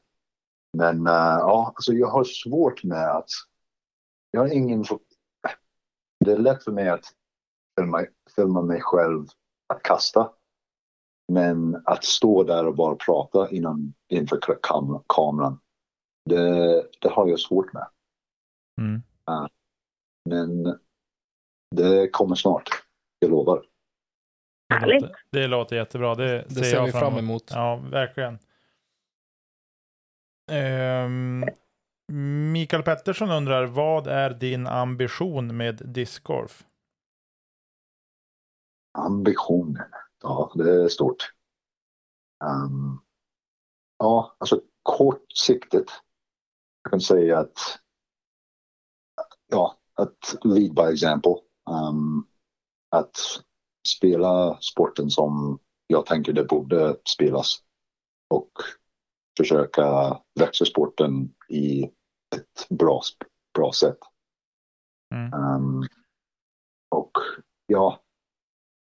[0.77, 3.29] Men eh, ja, alltså jag har svårt med att...
[4.31, 4.83] Jag har ingen...
[6.25, 7.05] Det är lätt för mig att
[7.79, 8.05] filma,
[8.35, 9.25] filma mig själv
[9.73, 10.31] att kasta.
[11.31, 15.59] Men att stå där och bara prata innan, inför kam, kameran.
[16.29, 17.87] Det, det har jag svårt med.
[18.81, 19.01] Mm.
[20.29, 20.63] Men
[21.75, 22.69] det kommer snart.
[23.19, 23.65] Jag lovar.
[24.69, 26.15] Det, låter, det låter jättebra.
[26.15, 27.43] Det, Det ser jag vi fram emot.
[27.49, 28.39] Ja, verkligen.
[30.51, 31.45] Ehm,
[32.51, 36.65] Mikael Pettersson undrar, vad är din ambition med discgolf?
[38.97, 39.85] Ambitionen.
[40.21, 41.33] Ja, det är stort.
[42.43, 42.99] Ehm,
[43.97, 45.91] ja, alltså kortsiktigt.
[46.83, 47.79] Jag kan säga att
[49.47, 51.35] ja, att lead by example.
[51.69, 52.25] Ehm,
[52.89, 53.17] att
[53.87, 57.63] spela sporten som jag tänker det borde spelas.
[58.29, 58.51] Och
[59.37, 61.83] försöka växa sporten i
[62.35, 63.01] ett bra,
[63.53, 63.97] bra sätt.
[65.15, 65.33] Mm.
[65.33, 65.87] Ehm,
[66.89, 67.11] och
[67.65, 67.99] ja,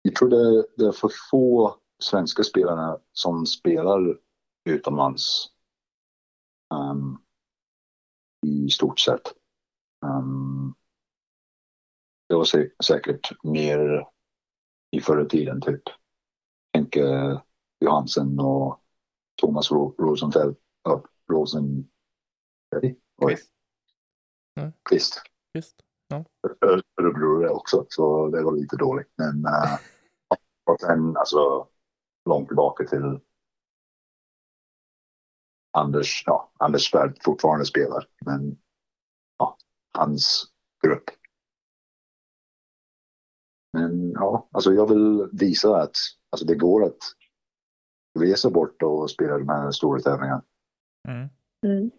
[0.07, 4.19] jag tror det, det är för få svenska spelare som spelar
[4.65, 5.51] utomlands.
[6.75, 7.19] ehm,
[8.47, 9.35] I stort sett.
[10.05, 10.75] Um,
[12.29, 14.07] det var sä säkert mer
[14.91, 15.83] i förra tiden typ.
[16.73, 17.41] Tänk uh,
[17.81, 18.81] Johansen och
[19.41, 20.57] Thomas Ro Rosenfeld.
[20.89, 21.03] Uh,
[21.33, 21.89] Rosen...
[23.17, 23.39] Oj.
[24.89, 25.23] Kvist.
[25.53, 25.83] Kvist.
[26.61, 29.13] Ö- Örebro också, så det var lite dåligt.
[29.17, 29.79] Men uh,
[30.67, 31.69] och sen alltså
[32.29, 33.21] långt tillbaka till
[35.73, 38.59] Anders, ja, Anders Svärd fortfarande spelar, men
[39.39, 39.57] ja,
[39.99, 40.45] hans
[40.83, 41.05] grupp.
[43.73, 45.97] Men ja, alltså jag vill visa att
[46.31, 46.99] alltså det går att
[48.19, 50.43] resa bort och spela de här stora tävlingarna.
[51.09, 51.29] Mm.
[51.64, 51.91] Mm.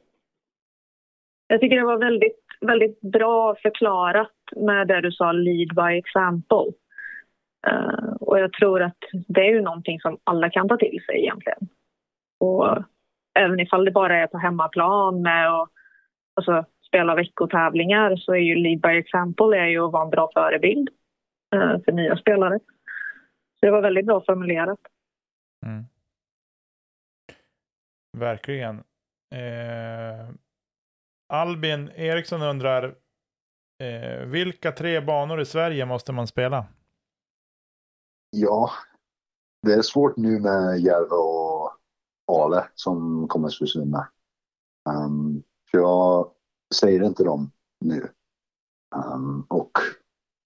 [1.48, 6.74] Jag tycker det var väldigt, väldigt bra förklarat med det du sa, lead by example.
[7.68, 8.98] Eh, och jag tror att
[9.28, 11.70] det är ju någonting som alla kan ta till sig egentligen.
[12.40, 12.84] Och
[13.40, 15.70] även ifall det bara är på hemmaplan med och
[16.36, 20.30] alltså, spela veckotävlingar så är ju lead by example är ju att vara en bra
[20.34, 20.90] förebild
[21.56, 22.60] eh, för nya spelare.
[23.60, 24.80] Så det var väldigt bra formulerat.
[25.66, 25.84] Mm.
[28.18, 28.76] Verkligen.
[29.36, 30.30] Eh,
[31.34, 32.96] Albin Eriksson undrar
[33.84, 36.66] eh, vilka tre banor i Sverige måste man spela?
[38.30, 38.72] Ja,
[39.62, 41.72] det är svårt nu med Järva och
[42.32, 44.10] Ale som kommer att försvinna.
[44.90, 46.32] Um, för jag
[46.76, 48.12] säger inte dem nu.
[48.96, 49.72] Um, och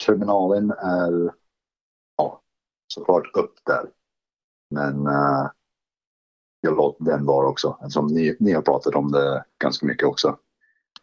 [0.05, 1.34] terminalen är
[2.17, 2.41] ja,
[2.88, 3.91] såklart upp där.
[4.69, 5.49] Men uh,
[6.61, 10.38] jag låter den vara också eftersom ni, ni har pratat om det ganska mycket också.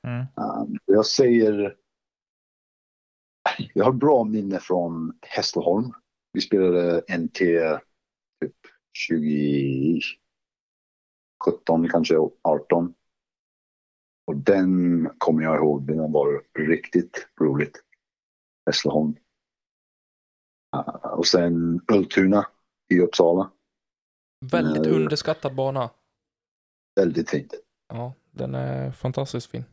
[0.03, 0.21] Mm.
[0.21, 1.77] Um, jag säger
[3.75, 5.93] jag har bra minne från Hässleholm.
[6.39, 7.39] Vi spelade NT
[8.41, 8.57] typ
[9.11, 12.95] 2017, kanske 18.
[14.27, 17.83] Och den kommer jag ihåg, den var riktigt roligt.
[18.67, 19.17] Hässleholm.
[20.77, 22.47] Uh, och sen Ultuna
[22.89, 23.53] i Uppsala.
[24.53, 25.03] Väldigt Mm.
[25.03, 25.91] underskattad bana.
[26.97, 27.55] Väldigt fint.
[27.89, 29.65] Ja, den är fantastiskt fin.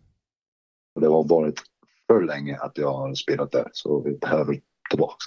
[0.95, 1.63] Och det har varit
[2.07, 5.25] för länge att jag har spelat där, så vi behöver tillbaka.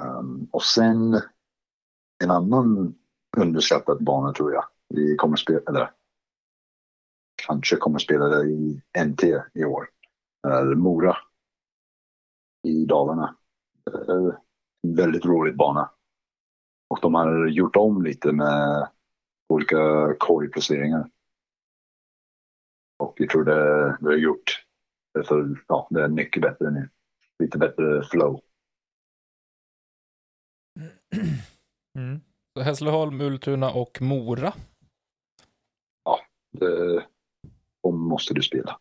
[0.00, 1.14] Um, och sen
[2.24, 2.94] en annan
[3.36, 4.64] underskattad bana tror jag.
[4.88, 5.90] Vi kommer spela, eller
[7.46, 9.24] kanske kommer spela det i NT
[9.54, 9.88] i år.
[10.48, 11.16] Är Mora
[12.62, 13.36] i Dalarna.
[14.82, 15.90] En väldigt rolig bana.
[16.88, 18.88] Och de har gjort om lite med
[19.48, 21.10] olika korgplaceringar.
[22.98, 24.64] Och vi tror det, det är gjort
[25.14, 26.88] det, för, ja, det är mycket bättre nu.
[27.38, 28.40] Lite bättre flow.
[31.98, 32.20] Mm.
[32.56, 34.52] Så Hässleholm, Ultuna och Mora.
[36.52, 37.04] Det,
[37.82, 38.80] de måste du spela.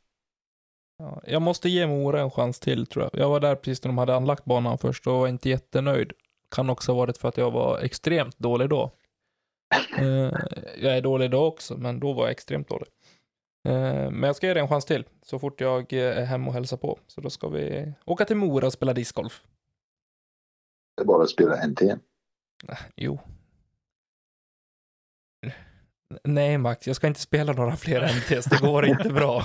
[0.97, 3.21] Ja, jag måste ge Mora en chans till tror jag.
[3.21, 6.13] Jag var där precis när de hade anlagt banan först och var inte jättenöjd.
[6.55, 8.91] Kan också ha varit för att jag var extremt dålig då.
[9.97, 10.33] Eh,
[10.77, 12.87] jag är dålig då också, men då var jag extremt dålig.
[13.67, 16.47] Eh, men jag ska ge det en chans till så fort jag eh, är hemma
[16.47, 16.99] och hälsar på.
[17.07, 19.43] Så då ska vi åka till Mora och spela discgolf.
[20.97, 21.81] Det är bara att spela NT.
[21.81, 21.95] Äh,
[22.95, 23.19] jo.
[26.23, 28.45] Nej Max, jag ska inte spela några fler MTs.
[28.45, 29.43] Det går inte bra.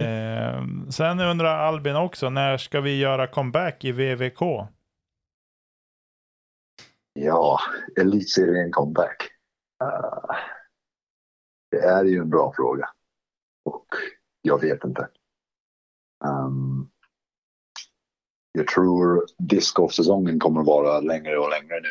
[0.00, 4.40] Eh, sen undrar Albin också, när ska vi göra comeback i VVK?
[7.12, 7.58] Ja,
[8.00, 9.30] elitserien comeback.
[9.82, 10.36] Uh,
[11.70, 12.88] det är ju en bra fråga.
[13.64, 13.86] Och
[14.42, 15.08] jag vet inte.
[16.24, 16.90] Um,
[18.56, 21.88] jag tror discgolfsäsongen kommer att vara längre och längre nu.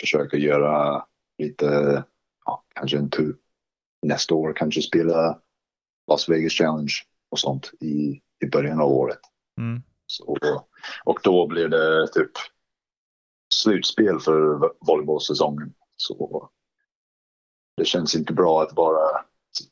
[0.00, 1.06] Försöka göra
[1.38, 2.04] lite,
[2.44, 3.36] ja, kanske en tur
[4.06, 5.40] nästa år, kanske spela
[6.10, 6.92] Las Vegas Challenge
[7.30, 9.20] och sånt i, i början av året.
[9.58, 9.82] Mm.
[10.06, 10.38] Så,
[11.04, 12.30] och då blir det typ
[13.54, 15.74] slutspel för volleybollsäsongen.
[15.96, 16.48] Så
[17.76, 19.24] det känns inte bra att bara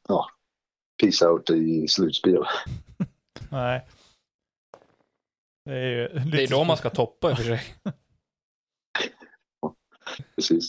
[0.08, 0.26] ja,
[1.02, 2.44] peace out i slutspel.
[3.50, 3.86] Nej.
[5.64, 7.60] Det är ju lite Det är då man ska toppa i och för sig.
[10.36, 10.64] Precis.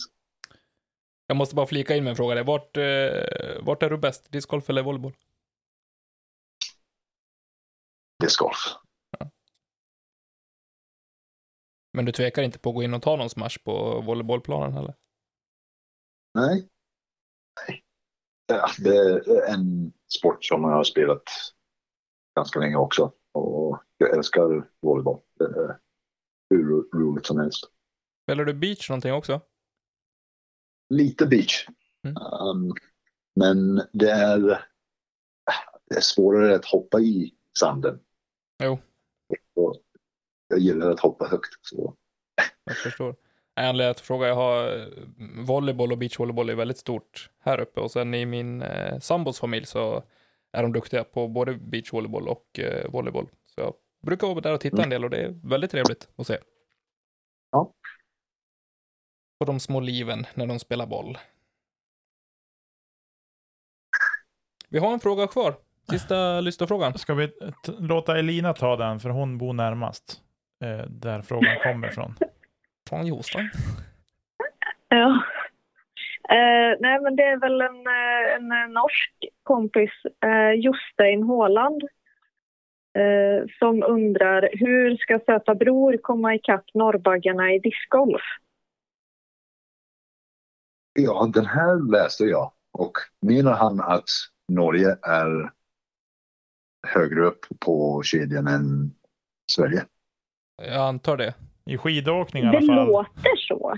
[1.26, 2.34] Jag måste bara flika in med en fråga.
[2.34, 2.44] där.
[2.44, 4.32] Vart, eh, vart är du bäst?
[4.32, 5.12] Discgolf eller volleyboll?
[8.20, 8.56] Discgolf.
[11.92, 14.94] Men du tvekar inte på att gå in och ta någon smash på volleybollplanen heller?
[16.34, 16.68] Nej.
[17.68, 17.84] Nej.
[18.46, 21.22] Ja, det är en sport som jag har spelat
[22.36, 23.12] ganska länge också.
[23.32, 25.20] Och jag älskar volleyboll.
[25.38, 25.78] Det är
[26.50, 27.64] hur ro- roligt som helst.
[28.22, 29.40] Spelar du beach någonting också?
[30.88, 31.66] Lite beach.
[32.06, 32.16] Mm.
[32.16, 32.74] Um,
[33.34, 34.40] men det är,
[35.90, 38.00] det är svårare att hoppa i sanden.
[38.62, 38.78] Jo.
[39.54, 39.82] Och
[40.48, 41.66] jag gillar att hoppa högt.
[41.66, 41.96] Så.
[42.64, 43.16] Jag förstår.
[43.56, 44.86] Anledningen att fråga, jag har eh,
[45.46, 49.66] volleyboll och beachvolleyboll är väldigt stort här uppe och sen i min eh, sambos familj
[49.66, 50.02] så
[50.52, 53.28] är de duktiga på både beachvolleyboll och eh, volleyboll.
[53.46, 53.74] Så jag
[54.04, 56.38] brukar vara där och titta en del och det är väldigt trevligt att se.
[57.50, 57.72] Ja.
[59.38, 61.18] På de små liven när de spelar boll.
[64.68, 65.54] Vi har en fråga kvar.
[65.90, 66.98] Sista lyssnarfrågan.
[66.98, 67.32] Ska vi
[67.78, 70.22] låta Elina ta den, för hon bor närmast
[70.64, 72.14] eh, där frågan kommer ifrån.
[72.88, 73.50] Från Jostein.
[74.88, 75.24] Ja.
[76.28, 79.90] Eh, nej, men det är väl en, eh, en norsk kompis,
[80.24, 81.82] eh, Jostein Håland,
[82.94, 88.22] eh, som undrar hur ska Söta Bror komma ikapp Norrbaggarna i discgolf?
[90.92, 92.52] Ja, den här läste jag.
[92.78, 92.92] Och
[93.26, 94.08] menar han att
[94.52, 95.50] Norge är
[96.86, 98.94] högre upp på kedjan än
[99.52, 99.86] Sverige?
[100.62, 101.34] Jag antar det.
[101.66, 102.86] I skidåkning i Det alla fall.
[102.86, 103.76] låter så.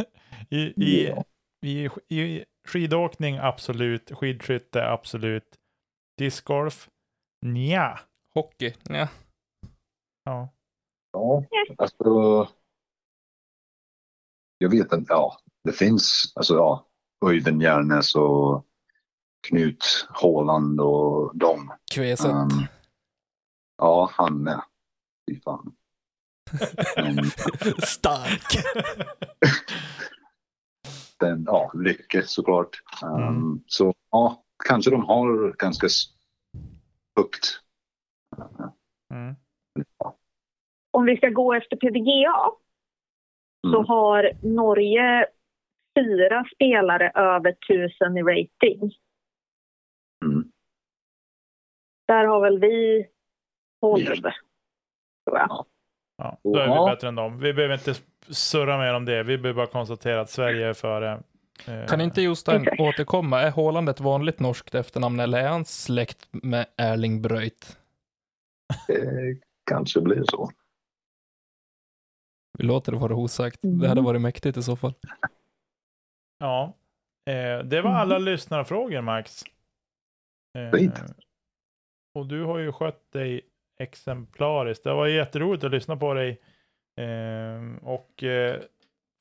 [0.50, 1.14] I, i,
[1.66, 5.56] i, I skidåkning absolut, skidskytte absolut,
[6.18, 6.88] discgolf
[7.46, 7.98] nja.
[8.38, 8.74] Hockey?
[8.88, 9.08] Ja.
[10.24, 10.48] Ja.
[11.12, 11.44] Ja,
[11.78, 12.48] alltså.
[14.58, 16.86] Jag vet inte, ja, det finns, alltså ja,
[17.26, 18.66] Öyvind Järnes och
[19.48, 21.72] Knut Håland och dem.
[21.94, 22.26] Kveset.
[22.30, 22.66] Um,
[23.78, 24.62] ja, han med.
[25.30, 25.74] Fy fan.
[26.96, 27.24] Men
[27.86, 28.64] Stark.
[31.20, 32.82] den, ja, Lycke såklart.
[33.02, 33.62] Um, Mm.
[33.66, 35.86] Så ja, kanske de har ganska
[37.16, 37.60] högt.
[39.14, 39.36] Mm.
[40.90, 42.50] Om vi ska gå efter PDGA
[43.66, 43.86] så Mm.
[43.88, 45.26] har Norge
[45.98, 48.92] fyra spelare över 1000 i rating.
[50.24, 50.52] Mm.
[52.08, 53.06] Där har väl vi
[53.80, 54.32] 12, Ja.
[55.24, 55.66] tror jag.
[56.18, 57.38] Ja, då är vi bättre än dem.
[57.38, 57.94] Vi behöver inte
[58.34, 59.22] surra mer om det.
[59.22, 61.22] Vi behöver bara konstatera att Sverige är före.
[61.68, 63.40] Eh, Kan inte Jostein återkomma?
[63.40, 67.78] Är Håland ett vanligt norskt efternamn eller är han släkt med Erling Bröjt?
[68.86, 69.40] Det
[69.70, 70.50] kanske blir så.
[72.58, 73.64] Vi låter det vara osagt.
[73.64, 73.78] Mm.
[73.78, 74.94] Det hade varit mäktigt i så fall.
[76.38, 76.76] Ja,
[77.30, 79.42] eh, det var alla lyssnarfrågor Max.
[80.58, 80.94] Eh, Fint.
[82.14, 83.40] Och du har ju skött dig
[83.80, 84.84] exemplariskt.
[84.84, 86.40] Det var jätteroligt att lyssna på dig.
[86.96, 88.62] Eh, och eh,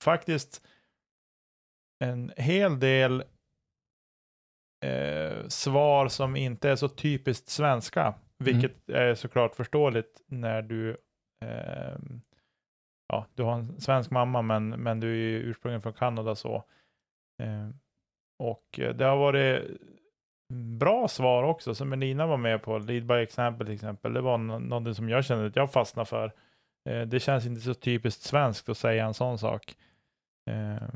[0.03, 0.65] faktiskt
[1.99, 3.23] en hel del
[4.85, 8.13] eh, svar som inte är så typiskt svenska.
[8.39, 8.53] Mm.
[8.53, 10.97] Vilket är såklart förståeligt när du
[11.45, 11.97] eh,
[13.07, 16.63] ja, du har en svensk mamma men, men du är ju ursprungligen från Kanada så.
[17.43, 17.75] Ehm, eh,
[18.39, 19.63] och det har varit
[20.53, 22.77] bra svar också som Elina var med på.
[22.77, 24.13] Lead by example till exempel.
[24.13, 26.33] Det var någonting som jag kände att jag fastnade för.
[26.89, 29.75] Eh, det känns inte så typiskt svenskt att säga en sån sak.
[30.49, 30.87] Eh,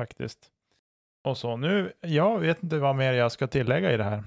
[0.00, 0.50] faktiskt.
[1.24, 4.24] Och så nu, jag vet inte vad mer jag ska tillägga i det här.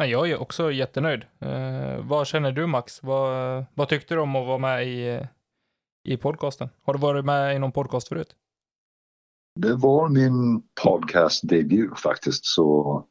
[0.00, 1.26] Men jag är också jättenöjd.
[1.38, 3.02] Eh, vad känner du Max?
[3.02, 5.26] Vad, vad tyckte du om att vara med i,
[6.08, 6.68] i podcasten?
[6.82, 8.36] Har du varit med i någon podcast förut?
[9.60, 13.06] Det var min podcast-debut faktiskt, så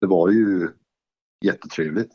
[0.00, 0.68] det var ju
[1.44, 2.12] jättetrevligt.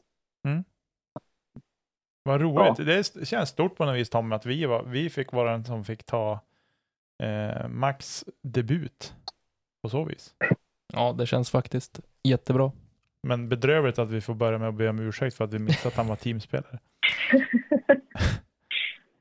[2.23, 2.77] Vad roligt.
[2.85, 5.65] Det är- känns stort på något vis Tommy att vi, var, vi fick vara den
[5.65, 6.39] som fick ta
[7.23, 9.15] eh, Max debut
[9.83, 10.35] på så vis.
[10.93, 12.71] Ja, det känns faktiskt jättebra.
[13.27, 15.85] Men bedrövligt att vi får börja med att be om ursäkt för att vi missat
[15.85, 16.79] att han var teamspelare.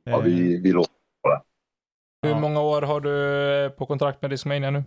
[0.06, 0.92] Ja, Eh, vi, vi låter.
[2.22, 2.40] Hur Ja.
[2.40, 4.84] många år har du på kontrakt med Discmania nu?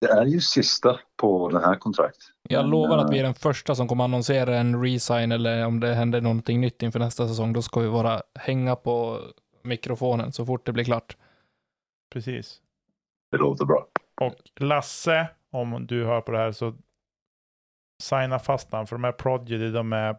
[0.00, 2.16] Det är ju sista på den här kontrakt.
[2.48, 5.80] Jag lovar att eh, vi är den första som kommer annonsera en resign eller om
[5.80, 7.52] det händer någonting nytt inför nästa säsong.
[7.52, 9.20] Då ska vi bara hänga på
[9.62, 11.16] mikrofonen så fort det blir klart.
[12.12, 12.60] Precis.
[13.30, 13.86] Det låter bra.
[14.20, 16.74] Och Lasse, om du hör på det här så
[18.02, 20.16] signa fast han för de här Prodigy, de är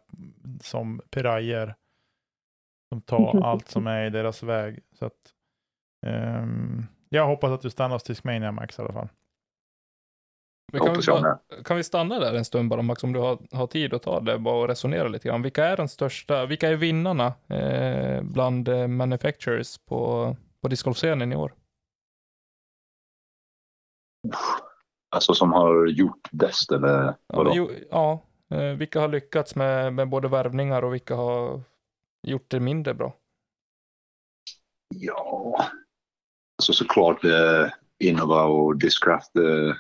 [0.62, 1.76] som pirajer.
[2.90, 4.80] De tar allt som är i deras väg.
[5.00, 5.34] Så att,
[6.06, 9.10] ehm, jag hoppas att du stannar hos Discmania Max i alla fall.
[10.72, 13.40] Jag kan, vi bara, kan vi stanna där en stund bara Max, om du har,
[13.52, 15.42] har tid att ta det bara och resonera lite grann.
[15.42, 21.36] Vilka är den största, vilka är vinnarna eh, bland eh, manufacturers på, på discgolfscenen i
[21.36, 21.54] år?
[25.14, 27.52] Alltså som har gjort bäst eller Ja, vadå?
[27.56, 31.62] jo, ja eh, vilka har lyckats med, med både värvningar och vilka har
[32.28, 33.14] gjort det mindre bra?
[34.96, 35.66] Ja,
[36.58, 39.36] alltså såklart eh, Innova och Discraft.
[39.36, 39.76] Eh,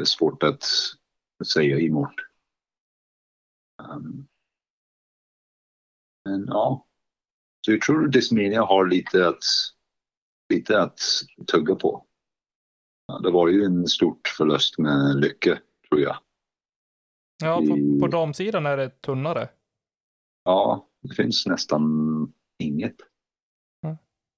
[0.00, 0.64] är svårt att
[1.46, 2.14] säga emot.
[3.82, 4.26] Um,
[6.24, 6.86] men ja,
[7.64, 9.44] så jag tror Discmania har lite att,
[10.52, 10.98] lite att
[11.46, 12.06] tugga på.
[13.06, 16.16] Ja, det var ju en stort förlust med Lycke, tror jag.
[17.44, 18.00] Ja, på, Mm.
[18.00, 19.48] på damsidan är det tunnare.
[20.44, 21.82] Ja, det finns nästan
[22.62, 22.96] inget.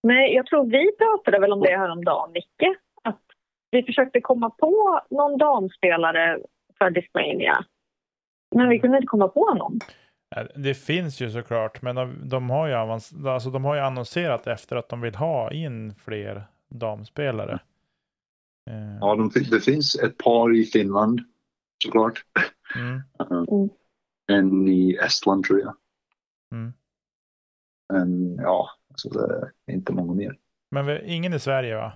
[0.02, 2.74] Men jag tror vi pratade väl om det här om dagen, Nicke.
[3.02, 3.22] Att
[3.70, 6.38] vi försökte komma på någon damspelare
[6.78, 7.64] för Discmania.
[8.56, 9.78] Men vi kunde inte komma på någon.
[10.54, 14.46] Det finns ju såklart, men de, de, har ju avans- alltså, de har ju annonserat
[14.46, 17.58] efter att de vill ha in fler damspelare.
[18.66, 21.20] Eh, Ja, de, det finns ett par i Finland,
[21.84, 22.24] såklart.
[22.76, 23.68] mm, Uh,
[24.26, 25.76] En i Estland, tror jag.
[26.52, 26.72] mm.
[27.92, 30.38] Men ja, alltså det är inte många mer.
[30.70, 31.92] Men vi, ingen i Sverige va?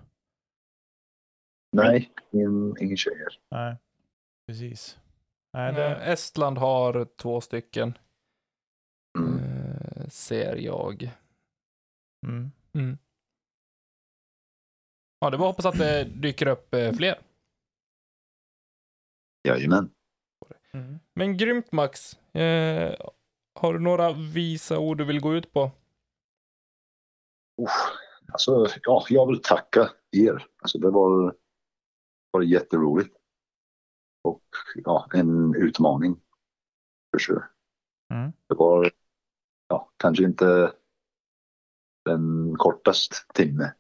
[1.73, 3.29] Nej, ingen, ingen tjejer.
[3.51, 3.77] Nej,
[4.47, 4.99] precis.
[5.53, 7.99] Nej, det, Eh, Estland har två stycken,
[9.19, 10.11] Mm.
[10.11, 11.11] ser jag.
[12.27, 12.99] mm.
[15.21, 17.19] Ja, det var hoppas att det dyker upp eh, fler.
[19.49, 19.91] Jajamän.
[20.73, 20.99] Mm.
[21.15, 22.15] Men grymt Max.
[22.35, 22.95] Eh,
[23.55, 25.71] har du några visa ord du vill gå ut på?
[27.63, 27.99] Uff,
[28.33, 30.47] alltså, ja, jag vill tacka er.
[30.63, 31.35] Alltså, det var,
[32.31, 33.17] var jätteroligt.
[34.23, 34.45] Och
[34.75, 36.21] ja, en utmaning.
[37.11, 37.45] För sure.
[38.11, 38.33] Mm.
[38.47, 38.91] Det var
[39.69, 40.73] ja, kanske inte
[42.05, 43.73] den kortaste timme.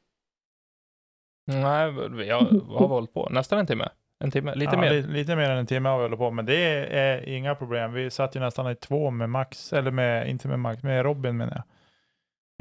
[1.47, 3.29] Nej, vi har, hållit på?
[3.31, 3.89] Nästan en timme?
[4.25, 4.55] En timme?
[4.55, 4.91] Lite ja, mer?
[4.91, 7.93] li- lite mer än en timme har vi hållit på, men det är inga problem.
[7.93, 11.37] Vi satt ju nästan i två med Max, eller med, inte med Max, med Robin
[11.37, 11.65] menar jag.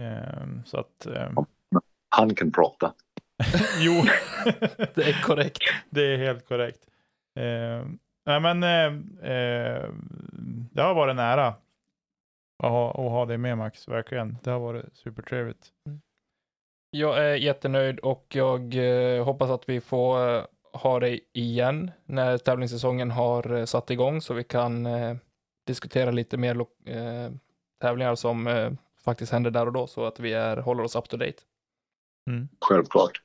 [0.08, 1.36] Ehm, så att, ehm,
[2.10, 2.94] Han kan prata.
[3.80, 3.94] jo,
[4.96, 5.64] Det är korrekt.
[5.90, 6.80] det är helt korrekt.
[7.36, 11.48] Ehm, nej men, ehm, ehm, det har varit nära
[12.64, 14.38] att ha, att ha dig med Max, verkligen.
[14.44, 15.68] Det har varit supertrevligt.
[16.92, 22.38] Jag är jättenöjd och jag eh, hoppas att vi får eh, ha dig igen när
[22.38, 25.16] tävlingssäsongen har eh, satt igång så vi kan eh,
[25.68, 27.32] diskutera lite mer eh,
[27.82, 28.72] tävlingar som eh,
[29.04, 31.38] faktiskt händer där och då så att vi är, håller oss up to date.
[32.30, 32.48] Mm.
[32.62, 33.22] Självklart.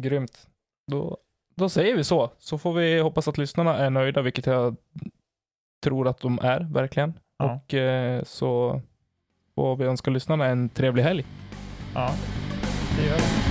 [0.00, 0.48] Grymt.
[0.86, 1.18] Då,
[1.56, 2.30] då säger vi så.
[2.38, 4.76] Så får vi hoppas att lyssnarna är nöjda, vilket jag
[5.82, 7.18] tror att de är, verkligen.
[7.38, 7.54] Ja.
[7.54, 8.80] Och eh, så
[9.54, 11.26] får vi önska lyssnarna en trevlig helg.
[11.94, 12.14] Ja,
[13.02, 13.41] Yeah.